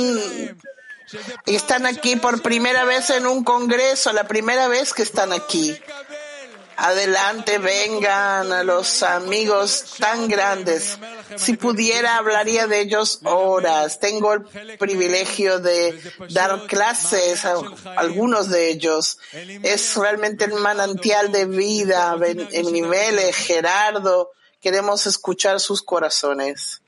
y 1.45 1.55
están 1.55 1.85
aquí 1.85 2.15
por 2.15 2.41
primera 2.41 2.85
vez 2.85 3.09
en 3.09 3.27
un 3.27 3.43
congreso, 3.43 4.13
la 4.13 4.27
primera 4.27 4.67
vez 4.67 4.93
que 4.93 5.03
están 5.03 5.33
aquí. 5.33 5.77
Adelante 6.77 7.57
vengan 7.57 8.51
a 8.51 8.63
los 8.63 9.03
amigos 9.03 9.95
tan 9.99 10.27
grandes. 10.27 10.97
Si 11.35 11.55
pudiera, 11.57 12.17
hablaría 12.17 12.67
de 12.67 12.81
ellos 12.81 13.19
horas. 13.23 13.99
Tengo 13.99 14.33
el 14.33 14.43
privilegio 14.77 15.59
de 15.59 15.99
dar 16.29 16.65
clases 16.67 17.45
a 17.45 17.55
algunos 17.95 18.49
de 18.49 18.69
ellos. 18.69 19.17
Es 19.31 19.95
realmente 19.95 20.45
el 20.45 20.53
manantial 20.53 21.31
de 21.31 21.45
vida. 21.45 22.17
En 22.25 22.71
niveles, 22.71 23.35
Gerardo, 23.35 24.31
queremos 24.59 25.05
escuchar 25.07 25.59
sus 25.59 25.81
corazones. 25.81 26.81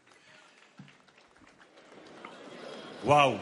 Wow 3.03 3.39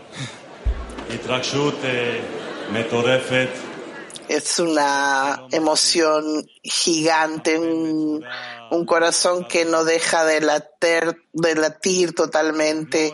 es 4.28 4.60
una 4.60 5.48
emoción 5.52 6.46
gigante, 6.64 7.58
un, 7.58 8.26
un, 8.72 8.86
corazón 8.86 9.46
que 9.46 9.66
no 9.66 9.84
deja 9.84 10.26
de 10.26 10.42
latir, 10.42 11.24
de 11.32 11.56
latir 11.56 12.14
totalmente. 12.14 13.14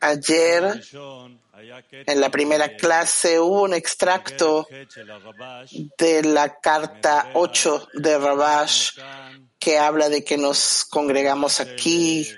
Ayer, 0.00 0.82
en 1.90 2.20
la 2.20 2.30
primera 2.30 2.76
clase, 2.76 3.40
hubo 3.40 3.62
un 3.62 3.74
extracto 3.74 4.66
de 5.98 6.22
la 6.22 6.60
carta 6.60 7.30
8 7.34 7.88
de 7.94 8.18
Rabash 8.18 8.98
que 9.58 9.78
habla 9.78 10.10
de 10.10 10.22
que 10.22 10.36
nos 10.36 10.84
congregamos 10.84 11.60
aquí, 11.60 12.30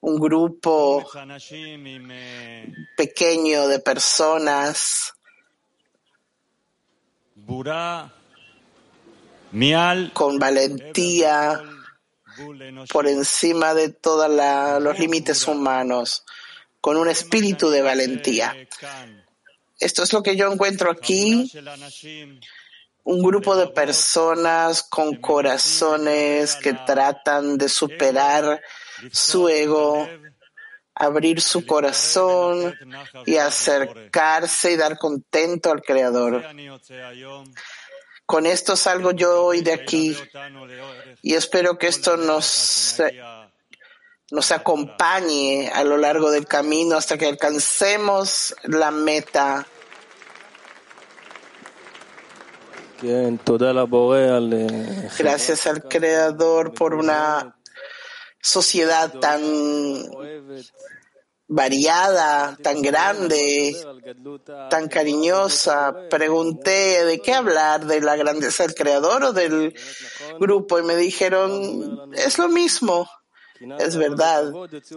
un 0.00 0.18
grupo 0.18 1.08
pequeño 2.96 3.66
de 3.68 3.78
personas 3.78 5.14
con 10.12 10.38
valentía 10.38 11.60
por 12.92 13.06
encima 13.08 13.74
de 13.74 13.88
todos 13.90 14.30
los 14.80 14.98
límites 14.98 15.46
humanos, 15.48 16.24
con 16.80 16.96
un 16.96 17.08
espíritu 17.08 17.68
de 17.70 17.82
valentía. 17.82 18.56
Esto 19.78 20.02
es 20.02 20.12
lo 20.12 20.22
que 20.22 20.36
yo 20.36 20.52
encuentro 20.52 20.90
aquí, 20.90 21.50
un 23.04 23.22
grupo 23.22 23.56
de 23.56 23.66
personas 23.66 24.82
con 24.82 25.16
corazones 25.16 26.54
que 26.56 26.74
tratan 26.74 27.58
de 27.58 27.68
superar 27.68 28.62
su 29.10 29.48
ego 29.48 30.08
abrir 30.94 31.40
su 31.40 31.66
corazón 31.66 32.74
y 33.26 33.36
acercarse 33.36 34.72
y 34.72 34.76
dar 34.76 34.98
contento 34.98 35.70
al 35.70 35.82
Creador. 35.82 36.44
Con 38.26 38.46
esto 38.46 38.76
salgo 38.76 39.10
yo 39.12 39.44
hoy 39.44 39.60
de 39.60 39.72
aquí 39.72 40.16
y 41.22 41.34
espero 41.34 41.78
que 41.78 41.88
esto 41.88 42.16
nos, 42.16 43.02
nos 44.30 44.52
acompañe 44.52 45.68
a 45.74 45.82
lo 45.82 45.96
largo 45.96 46.30
del 46.30 46.46
camino 46.46 46.96
hasta 46.96 47.18
que 47.18 47.26
alcancemos 47.26 48.54
la 48.64 48.90
meta. 48.90 49.66
Gracias 55.18 55.66
al 55.66 55.82
Creador 55.84 56.74
por 56.74 56.94
una 56.94 57.56
sociedad 58.40 59.12
tan 59.18 59.42
variada, 61.50 62.56
tan 62.62 62.80
grande, 62.80 63.76
tan 64.70 64.88
cariñosa. 64.88 66.08
Pregunté 66.08 67.04
de 67.04 67.20
qué 67.20 67.34
hablar, 67.34 67.86
de 67.86 68.00
la 68.00 68.16
grandeza 68.16 68.62
del 68.62 68.74
creador 68.74 69.24
o 69.24 69.32
del 69.32 69.74
grupo 70.38 70.78
y 70.78 70.82
me 70.82 70.96
dijeron, 70.96 72.12
es 72.14 72.38
lo 72.38 72.48
mismo. 72.48 73.08
Es 73.78 73.96
verdad. 73.96 74.52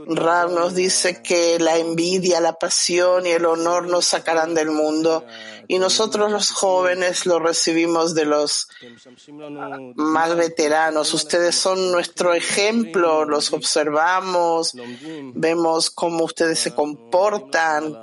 Ram 0.08 0.54
nos 0.54 0.74
dice 0.74 1.22
que 1.22 1.60
la 1.60 1.78
envidia, 1.78 2.40
la 2.40 2.54
pasión 2.54 3.26
y 3.26 3.32
el 3.32 3.46
honor 3.46 3.88
nos 3.88 4.06
sacarán 4.06 4.54
del 4.54 4.72
mundo 4.72 5.26
y 5.68 5.80
nosotros 5.80 6.32
los 6.32 6.52
jóvenes 6.52 7.26
lo 7.26 7.40
recibimos 7.40 8.16
de 8.16 8.26
los 8.26 8.70
más 9.96 10.36
veteranos. 10.36 11.14
Ustedes 11.14 11.56
son 11.56 11.92
nuestro 11.92 12.34
ejemplo, 12.34 13.26
los 13.26 13.52
observamos, 13.52 14.74
vemos 15.34 15.90
cómo 15.92 16.24
ustedes 16.24 16.60
se 16.60 16.74
comportan, 16.74 17.98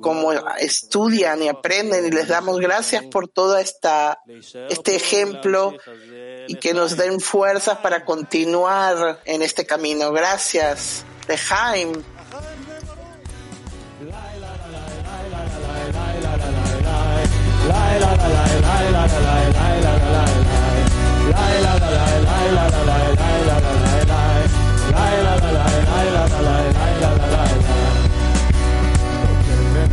cómo 0.00 0.32
estudian 0.60 1.42
y 1.42 1.48
aprenden 1.48 2.06
y 2.06 2.10
les 2.10 2.28
damos 2.28 2.58
gracias 2.58 3.04
por 3.06 3.28
todo 3.28 3.58
esta, 3.58 4.20
este 4.68 4.94
ejemplo 4.94 5.74
y 6.47 6.55
que 6.55 6.73
nos 6.73 6.97
den 6.97 7.19
fuerzas 7.19 7.77
para 7.79 8.03
continuar 8.05 9.19
en 9.25 9.41
este 9.41 9.65
camino. 9.65 10.11
Gracias. 10.11 11.05
De 11.27 11.37
Jaime. 11.37 12.03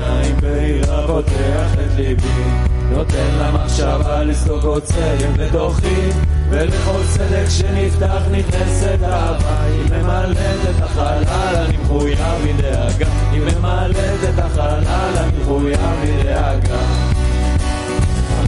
עיניים 0.00 0.36
בהירה 0.40 1.06
פותח 1.06 1.74
את 1.74 1.94
ליבי 1.96 2.73
נותן 2.91 3.37
למחשבה 3.39 4.23
לסלוק 4.23 4.63
עוצרים 4.63 5.33
בתוכי 5.37 6.09
ולכל 6.49 7.01
צדק 7.13 7.49
שנפתח 7.49 8.21
נכנסת 8.31 9.03
אהבה. 9.03 9.63
היא 9.63 10.01
ממלאת 10.01 10.37
את 10.69 10.83
החלל 10.83 11.55
אני 11.55 11.77
מחויב 11.77 12.19
מדאגה 12.43 13.07
היא 13.31 13.41
ממלאת 13.41 14.23
את 14.29 14.39
החלל 14.39 15.17
אני 15.17 15.37
מחויב 15.41 15.79
מדאגה 16.03 17.15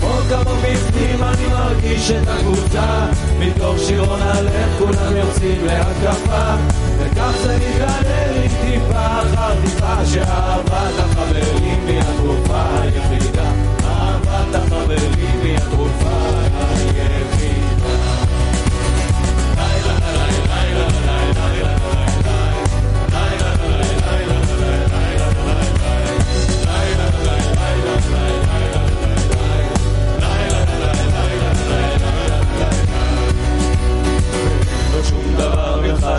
עמוק 0.01 0.47
בפנים 0.63 1.23
אני 1.23 1.47
מרגיש 1.47 2.11
את 2.11 2.27
הקבוצה. 2.27 3.05
מתוך 3.39 3.75
שירון 3.79 4.21
הלב 4.21 4.75
כולם 4.79 5.15
יוצאים 5.15 5.65
להתקפה 5.65 6.55
וכך 6.97 7.31
זה 7.43 7.57
מתגלה 7.57 8.31
לי 8.31 8.49
טיפה 8.49 9.21
אחר 9.21 9.61
טיפה 9.61 10.05
שאהבת 10.05 10.46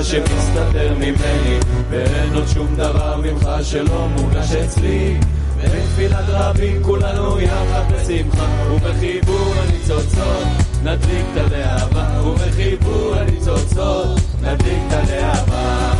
שמסתתר 0.02 0.94
ממני 0.94 1.58
ואין 1.90 2.34
עוד 2.34 2.48
שום 2.54 2.74
דבר 2.76 3.20
ממך 3.24 3.48
שלא 3.62 4.08
מורגש 4.08 4.52
אצלי. 4.52 5.16
בתפילת 5.64 6.24
רבים 6.28 6.82
כולנו 6.82 7.40
יחד 7.40 7.82
בשמחה 7.92 8.46
ובחיבור 8.72 9.54
הניצוצות 9.58 10.68
נדליק 10.82 11.26
את 11.32 11.52
הלהבה, 11.52 12.22
ובחיבור 12.26 13.14
הניצוצות, 13.14 14.20
נדליק 14.42 14.78
את 14.88 14.92
הלהבה. 14.92 15.92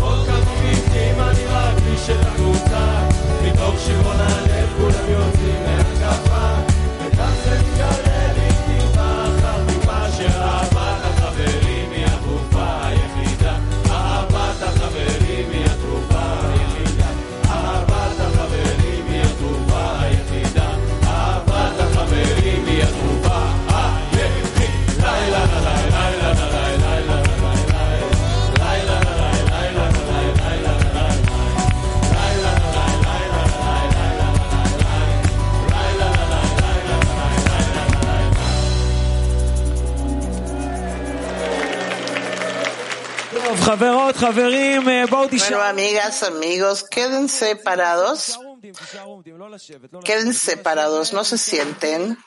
עוד 0.00 0.26
כמותים 0.26 1.20
אני 1.20 1.44
מרגיש 1.52 2.10
את 2.10 2.26
הקבוצה, 2.26 3.08
מתוך 3.44 3.74
שירון 3.86 4.16
הלב 4.18 4.68
כולם 4.76 5.10
יוצאים 5.10 5.39
Bueno, 43.80 45.62
amigas, 45.62 46.22
amigos, 46.22 46.84
quédense 46.84 47.56
parados. 47.56 48.38
Queden 50.04 50.34
separados, 50.34 51.14
no 51.14 51.24
se 51.24 51.38
sienten. 51.38 52.18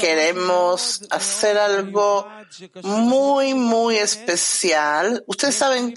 Queremos 0.00 1.02
hacer 1.10 1.58
algo 1.58 2.26
muy, 2.82 3.52
muy 3.52 3.98
especial. 3.98 5.22
Ustedes 5.26 5.56
saben 5.56 5.94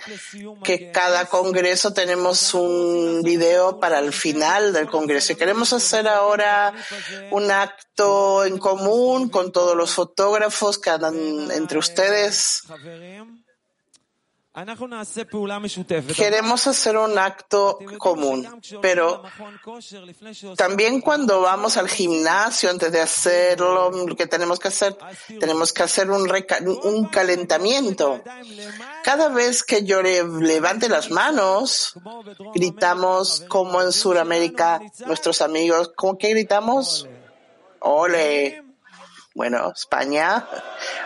que 0.61 0.91
cada 0.91 1.25
congreso 1.27 1.93
tenemos 1.93 2.53
un 2.53 3.21
video 3.23 3.79
para 3.79 3.99
el 3.99 4.11
final 4.11 4.73
del 4.73 4.89
congreso 4.89 5.31
y 5.31 5.35
queremos 5.37 5.71
hacer 5.71 6.05
ahora 6.09 6.73
un 7.31 7.49
acto 7.49 8.43
en 8.43 8.57
común 8.57 9.29
con 9.29 9.53
todos 9.53 9.73
los 9.77 9.91
fotógrafos 9.91 10.77
que 10.77 10.89
andan 10.89 11.49
entre 11.51 11.77
ustedes. 11.79 12.63
Queremos 16.15 16.65
hacer 16.67 16.97
un 16.97 17.19
acto 17.19 17.77
común, 17.97 18.61
pero 18.81 19.21
también 20.55 21.01
cuando 21.01 21.41
vamos 21.41 21.75
al 21.75 21.89
gimnasio, 21.89 22.69
antes 22.69 22.89
de 22.89 23.01
hacerlo, 23.01 23.91
lo 23.91 24.15
que 24.15 24.27
tenemos 24.27 24.57
que 24.59 24.69
hacer, 24.69 24.97
tenemos 25.39 25.73
que 25.73 25.83
hacer 25.83 26.09
un, 26.09 26.31
un 26.83 27.05
calentamiento. 27.07 28.21
Cada 29.03 29.27
vez 29.27 29.61
que 29.61 29.83
yo 29.83 30.01
levante 30.01 30.87
las 30.87 31.11
manos, 31.11 31.93
gritamos 32.53 33.43
como 33.49 33.81
en 33.81 33.91
Sudamérica, 33.91 34.79
nuestros 35.05 35.41
amigos, 35.41 35.91
¿cómo 35.97 36.17
que 36.17 36.29
gritamos? 36.29 37.09
Ole. 37.79 38.63
Bueno, 39.33 39.73
España, 39.75 40.47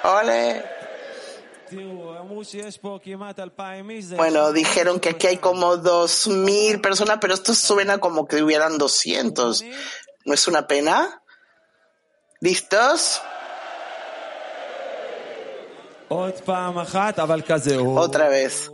ole. 0.03 0.78
Bueno, 4.17 4.51
dijeron 4.51 4.99
que 4.99 5.09
aquí 5.09 5.27
hay 5.27 5.37
como 5.37 5.77
dos 5.77 6.27
mil 6.27 6.81
personas, 6.81 7.17
pero 7.21 7.33
esto 7.33 7.53
suena 7.53 7.99
como 7.99 8.27
que 8.27 8.41
hubieran 8.41 8.77
200. 8.77 9.63
¿No 10.25 10.33
es 10.33 10.47
una 10.47 10.67
pena? 10.67 11.21
¿Listos? 12.41 13.21
Otra 17.97 18.29
vez. 18.29 18.71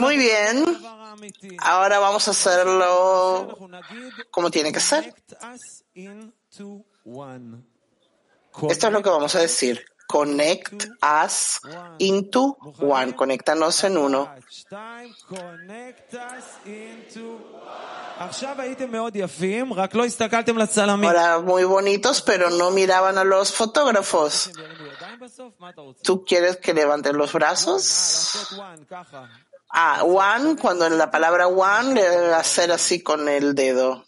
Muy 0.00 0.16
bien. 0.16 0.64
Ahora 1.58 1.98
vamos 1.98 2.28
a 2.28 2.30
hacerlo 2.32 3.58
como 4.30 4.50
tiene 4.50 4.72
que 4.72 4.80
ser. 4.80 5.14
Esto 8.68 8.86
es 8.86 8.92
lo 8.92 9.02
que 9.02 9.10
vamos 9.10 9.34
a 9.34 9.40
decir. 9.40 9.84
Connect 10.06 10.88
us 11.02 11.60
into 11.98 12.58
one. 12.80 13.14
Conéctanos 13.14 13.82
en 13.84 13.96
uno. 13.96 14.30
Ahora, 21.08 21.38
muy 21.40 21.64
bonitos, 21.64 22.20
pero 22.20 22.50
no 22.50 22.70
miraban 22.70 23.16
a 23.16 23.24
los 23.24 23.52
fotógrafos. 23.52 24.50
¿Tú 26.02 26.24
quieres 26.26 26.58
que 26.58 26.74
levanten 26.74 27.16
los 27.16 27.32
brazos? 27.32 28.54
a 29.72 30.04
one, 30.04 30.56
cuando 30.56 30.86
en 30.86 30.98
la 30.98 31.10
palabra 31.10 31.48
one, 31.48 32.00
hacer 32.34 32.70
así 32.70 33.02
con 33.02 33.28
el 33.28 33.54
dedo. 33.54 34.04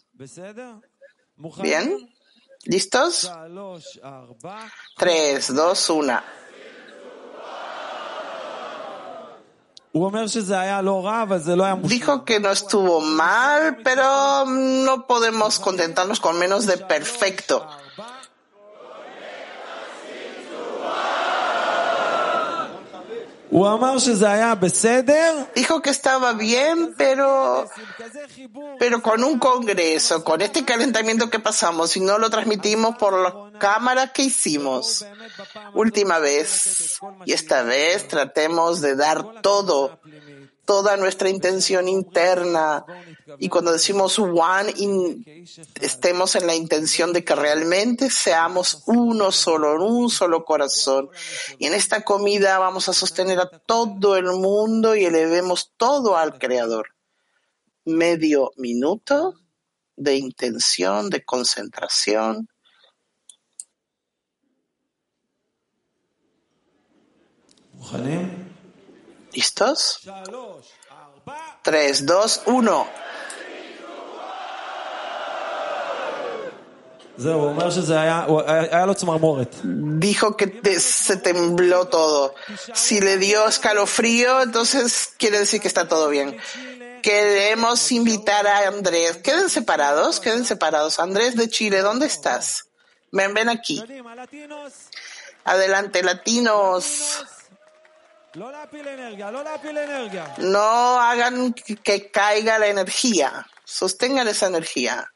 ¿Bien? 1.61 2.09
¿Listos? 2.65 3.31
Tres, 4.95 5.53
dos, 5.53 5.89
una. 5.89 6.23
Dijo 11.83 12.25
que 12.25 12.39
no 12.39 12.51
estuvo 12.51 12.99
mal, 12.99 13.77
pero 13.83 14.45
no 14.45 15.07
podemos 15.07 15.59
contentarnos 15.59 16.19
con 16.19 16.37
menos 16.37 16.65
de 16.65 16.77
perfecto. 16.77 17.65
Dijo 25.55 25.81
que 25.81 25.89
estaba 25.89 26.33
bien, 26.33 26.93
pero, 26.97 27.65
pero 28.77 29.01
con 29.01 29.23
un 29.23 29.39
congreso, 29.39 30.25
con 30.25 30.41
este 30.41 30.65
calentamiento 30.65 31.29
que 31.29 31.39
pasamos 31.39 31.95
y 31.95 32.01
no 32.01 32.17
lo 32.17 32.29
transmitimos 32.29 32.97
por 32.97 33.13
las 33.13 33.33
cámaras 33.57 34.11
que 34.11 34.23
hicimos. 34.23 35.05
Última 35.73 36.19
vez. 36.19 36.99
Y 37.23 37.31
esta 37.31 37.63
vez 37.63 38.09
tratemos 38.09 38.81
de 38.81 38.97
dar 38.97 39.41
todo, 39.41 39.99
toda 40.65 40.97
nuestra 40.97 41.29
intención 41.29 41.87
interna. 41.87 42.85
Y 43.39 43.49
cuando 43.49 43.71
decimos 43.71 44.19
one, 44.19 44.73
estemos 45.79 46.35
en 46.35 46.47
la 46.47 46.55
intención 46.55 47.13
de 47.13 47.23
que 47.23 47.35
realmente 47.35 48.09
seamos 48.09 48.83
uno 48.87 49.31
solo, 49.31 49.75
en 49.75 49.81
un 49.81 50.09
solo 50.09 50.43
corazón. 50.43 51.09
Y 51.59 51.67
en 51.67 51.73
esta 51.73 52.01
comida 52.01 52.59
vamos 52.59 52.89
a 52.89 52.93
sostener 52.93 53.39
a 53.39 53.49
todo 53.49 54.17
el 54.17 54.25
mundo 54.25 54.95
y 54.95 55.05
elevemos 55.05 55.71
todo 55.77 56.17
al 56.17 56.37
Creador. 56.37 56.89
Medio 57.85 58.51
minuto 58.57 59.35
de 59.95 60.15
intención, 60.15 61.09
de 61.09 61.23
concentración. 61.23 62.49
¿Listos? 69.35 69.99
3, 71.63 72.05
2, 72.05 72.41
1. 72.45 72.87
Dijo 79.63 80.37
que 80.37 80.47
te, 80.47 80.79
se 80.79 81.17
tembló 81.17 81.87
todo. 81.87 82.33
Si 82.73 83.01
le 83.01 83.17
dio 83.17 83.45
escalofrío, 83.47 84.41
entonces 84.41 85.13
quiere 85.17 85.39
decir 85.39 85.59
que 85.59 85.67
está 85.67 85.87
todo 85.87 86.07
bien. 86.07 86.37
Queremos 87.01 87.91
invitar 87.91 88.47
a 88.47 88.67
Andrés. 88.69 89.17
Queden 89.17 89.49
separados, 89.49 90.21
queden 90.21 90.45
separados. 90.45 90.99
Andrés 90.99 91.35
de 91.35 91.49
Chile, 91.49 91.81
¿dónde 91.81 92.05
estás? 92.05 92.67
Ven, 93.11 93.33
ven 93.33 93.49
aquí. 93.49 93.83
Adelante, 95.43 96.03
latinos. 96.03 97.25
No 100.39 100.99
hagan 100.99 101.53
que 101.53 102.11
caiga 102.11 102.59
la 102.59 102.67
energía. 102.67 103.47
Sostengan 103.63 104.27
esa 104.27 104.47
energía. 104.47 105.09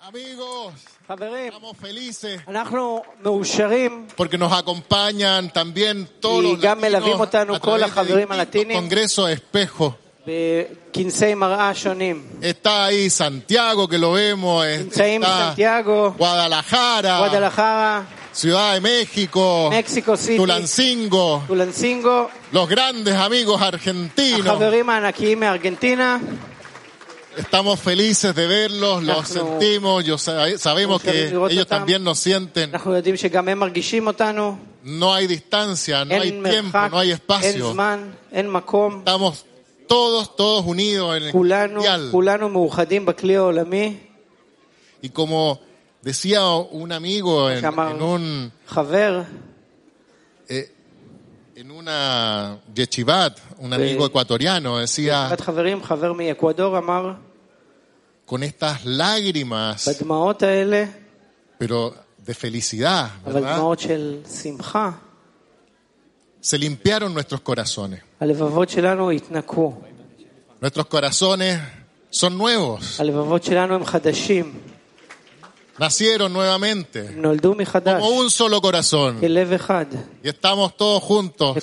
Amigos, 0.00 0.74
estamos 1.08 1.76
felices 1.76 2.40
porque 4.16 4.38
nos 4.38 4.52
acompañan 4.52 5.52
también 5.52 6.08
todos 6.20 6.42
los 6.42 6.60
latinos 6.60 7.20
a 7.20 7.60
través 7.60 7.94
de 7.94 8.74
Congreso 8.74 9.28
Espejo. 9.28 9.98
Está 12.40 12.86
ahí 12.86 13.10
Santiago, 13.10 13.88
que 13.88 13.98
lo 13.98 14.12
vemos. 14.12 14.66
Está 14.66 15.04
Santiago, 15.20 16.14
Guadalajara. 16.18 17.18
Guadalajara. 17.18 18.19
Ciudad 18.32 18.74
de 18.74 18.80
México, 18.80 19.70
Tulancingo, 20.36 21.42
los 22.52 22.68
grandes 22.68 23.14
amigos 23.14 23.60
argentinos. 23.60 24.46
Estamos 27.36 27.78
felices 27.80 28.34
de 28.34 28.46
verlos, 28.46 29.02
los 29.02 29.28
sentimos, 29.28 30.04
yo 30.04 30.16
eh, 30.46 30.58
sabemos 30.58 31.00
que 31.02 31.28
ellos 31.50 31.66
también 31.66 32.02
nos 32.04 32.18
sienten. 32.18 32.70
No 34.82 35.12
hay 35.12 35.26
distancia, 35.26 36.04
no 36.04 36.14
hay 36.14 36.30
tiempo, 36.50 36.78
no 36.88 36.98
hay 36.98 37.10
espacio. 37.12 37.74
Estamos 38.98 39.44
todos, 39.88 40.36
todos 40.36 40.64
unidos 40.66 41.16
en 41.16 41.24
el 41.24 41.32
mundial. 41.80 42.10
Y 45.02 45.08
como 45.10 45.60
Decía 46.02 46.46
un 46.54 46.92
amigo 46.92 47.50
en, 47.50 47.64
en 47.64 48.02
un... 48.02 48.52
Eh, 50.48 50.72
en 51.56 51.70
una 51.70 52.58
yechivat, 52.74 53.38
un 53.58 53.72
amigo 53.74 54.06
ecuatoriano 54.06 54.78
decía, 54.78 55.28
con 58.24 58.42
estas 58.42 58.84
lágrimas, 58.86 59.86
pero 61.58 61.94
de 62.18 62.34
felicidad, 62.34 63.10
se 66.40 66.56
limpiaron 66.58 67.12
nuestros 67.12 67.42
corazones. 67.42 68.02
Nuestros 70.60 70.86
corazones 70.86 71.60
son 72.08 72.38
nuevos. 72.38 72.98
Nacieron 75.80 76.30
nuevamente 76.30 77.16
como 78.00 78.10
un 78.10 78.30
solo 78.30 78.60
corazón. 78.60 79.16
Y 80.22 80.28
estamos 80.28 80.76
todos 80.76 81.02
juntos. 81.02 81.56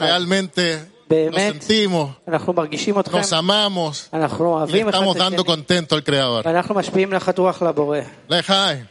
Realmente 0.00 0.80
nos 1.30 1.34
sentimos, 1.42 2.16
nos 3.12 3.32
amamos 3.34 4.08
y 4.72 4.78
estamos 4.78 5.16
dando 5.16 5.44
contento 5.44 5.94
al 5.94 6.02
Creador. 6.02 6.44
Lejai. 8.28 8.88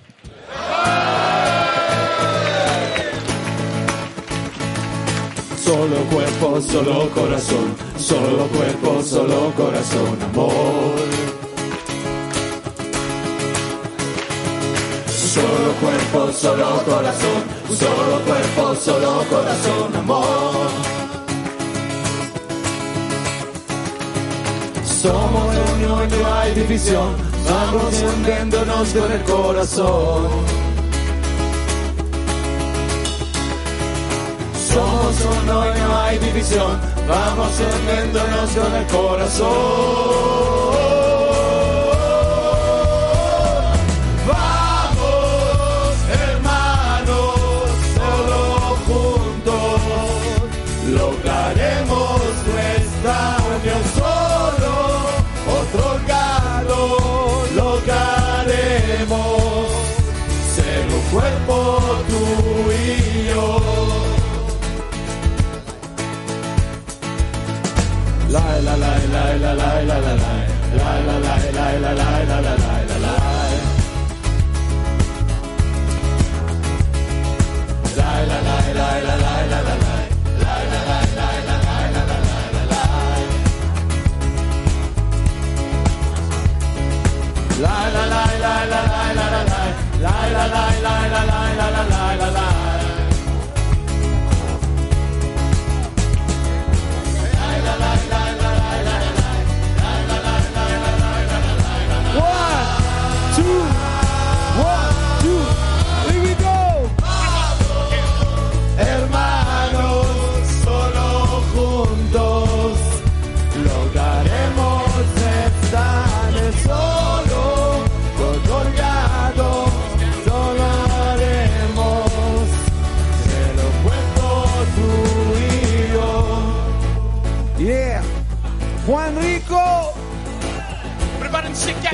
Solo 5.57 5.97
cuerpo, 6.11 6.61
solo 6.61 7.09
corazón, 7.09 7.75
solo 7.97 8.47
cuerpo, 8.49 9.01
solo 9.01 9.51
corazón, 9.57 10.21
amor. 10.21 11.44
Solo 15.35 15.73
cuerpo, 15.81 16.31
solo 16.31 16.81
corazón, 16.85 17.43
solo 17.67 18.21
cuerpo, 18.25 18.73
solo 18.75 19.21
corazón, 19.29 19.95
amor. 19.97 20.69
Somos 24.85 25.55
unión, 25.73 26.07
no 26.09 26.33
hay 26.35 26.53
división, 26.53 27.15
vamos 27.49 28.01
hundiéndonos 28.01 28.87
con 28.93 29.11
el 29.11 29.23
corazón. 29.23 30.29
Somos 34.71 35.15
uno 35.19 35.65
y 35.65 35.79
no 35.81 35.97
hay 35.99 36.17
división, 36.17 36.79
vamos 37.09 37.51
hundiéndonos 37.59 38.51
con 38.51 38.73
el 38.73 38.85
corazón. 38.87 40.64
La 90.01 90.11
la 90.33 90.45
la 90.45 90.84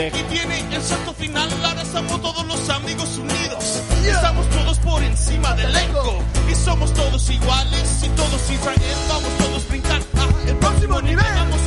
aquí 0.07 0.23
viene 0.29 0.59
el 0.73 0.81
salto 0.81 1.13
final. 1.13 1.49
Ahora 1.63 1.81
estamos 1.81 2.21
todos 2.21 2.45
los 2.45 2.69
amigos 2.69 3.17
unidos. 3.17 3.81
Estamos 4.05 4.49
todos 4.49 4.79
por 4.79 5.03
encima 5.03 5.53
del 5.53 5.69
elenco. 5.69 6.23
Y 6.49 6.55
somos 6.55 6.93
todos 6.93 7.29
iguales 7.29 8.03
y 8.03 8.09
todos 8.09 8.49
Israel. 8.49 8.97
Vamos 9.09 9.37
todos 9.37 9.65
a 9.65 9.69
brincar 9.69 10.01
a 10.17 10.49
el 10.49 10.55
próximo 10.57 11.01
nivel. 11.01 11.60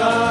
לך 0.00 0.21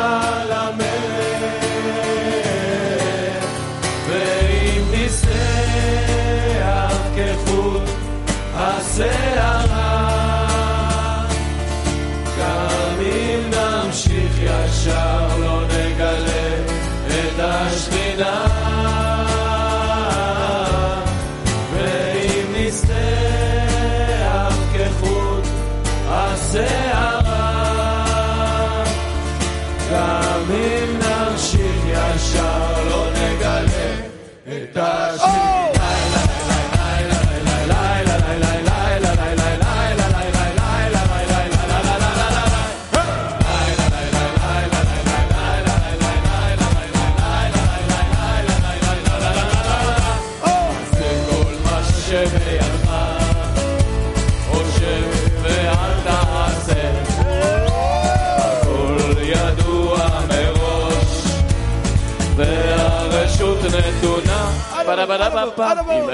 Adamo. 65.63 66.11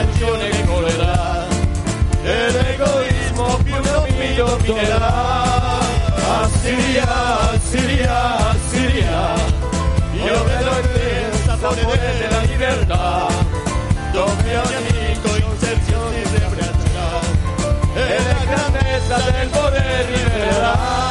canzone 0.00 0.48
che 0.48 0.64
correrà 0.64 1.46
e 2.22 2.50
l'egoismo 2.52 3.58
più 3.62 3.74
mi 4.16 4.34
dominerà. 4.34 5.78
Assiria, 6.42 7.50
Assiria, 7.50 8.50
Assiria 8.50 9.34
io 10.12 10.44
vedo 10.44 10.70
in 10.70 10.88
te 10.92 11.28
il 11.30 11.58
sapore 11.58 12.16
della 12.18 12.40
libertà. 12.40 13.26
Dove 14.12 14.56
ogni 14.56 14.74
amico 14.74 15.36
inserzioni 15.36 16.24
si 16.24 16.42
abbraccerà 16.42 17.20
e 17.94 18.16
la 18.24 18.54
grandezza 18.54 19.30
del 19.30 19.48
potere 19.48 20.06
rivelerà. 20.06 21.09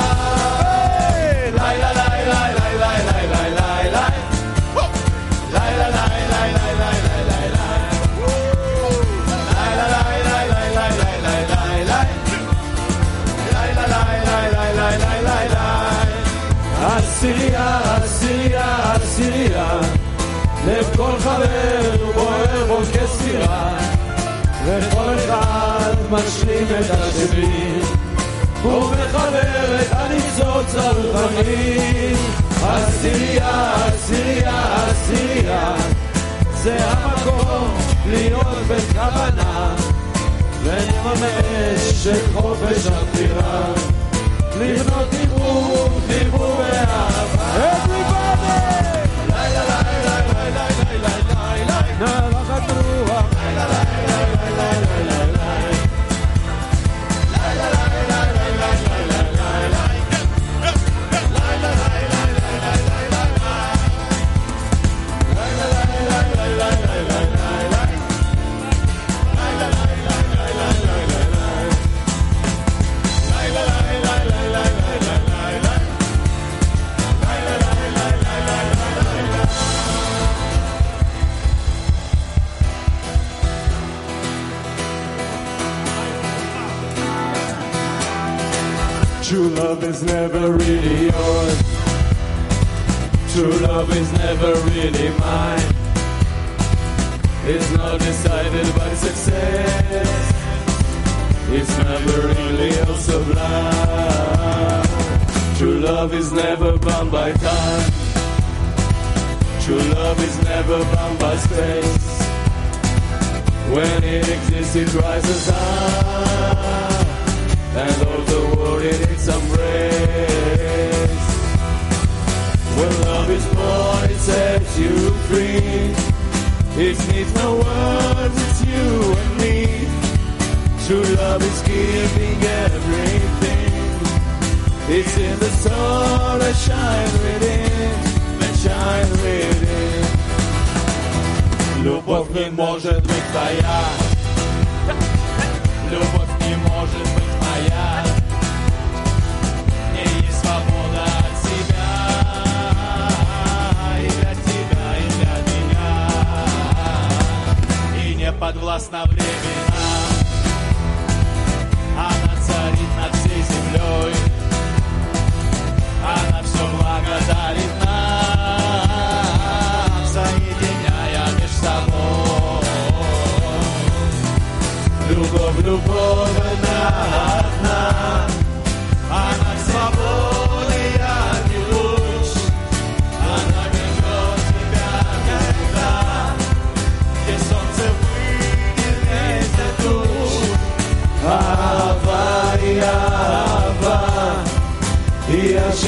לב 20.70 20.96
כל 20.96 21.20
חבר 21.20 22.12
בוער 22.14 22.66
בו 22.68 22.78
כסירה, 22.94 23.78
וכל 24.66 25.16
אחד 25.16 25.94
משלים 26.12 26.68
את 26.80 26.90
השני, 26.90 27.80
ומחבר 28.64 29.82
את 29.82 29.88
הניצוץ 29.92 30.76
הרוחני. 30.76 32.14
עשירייה, 32.64 33.76
עשירייה, 33.86 34.86
עשירייה, 34.88 35.74
זה 36.54 36.78
המקום 36.80 37.78
להיות 38.06 38.58
בכוונה, 38.68 39.76
ולממש 40.64 42.08
את 42.08 42.34
חופש 42.34 42.88
הבחירה, 42.88 43.64
לבנות 44.60 45.10
דיבור, 45.10 46.00
דיבור 46.08 46.56
ואהבה. 46.60 47.40
Everybody! 47.60 48.89
Never 90.28 90.59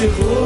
Chicago. 0.02 0.41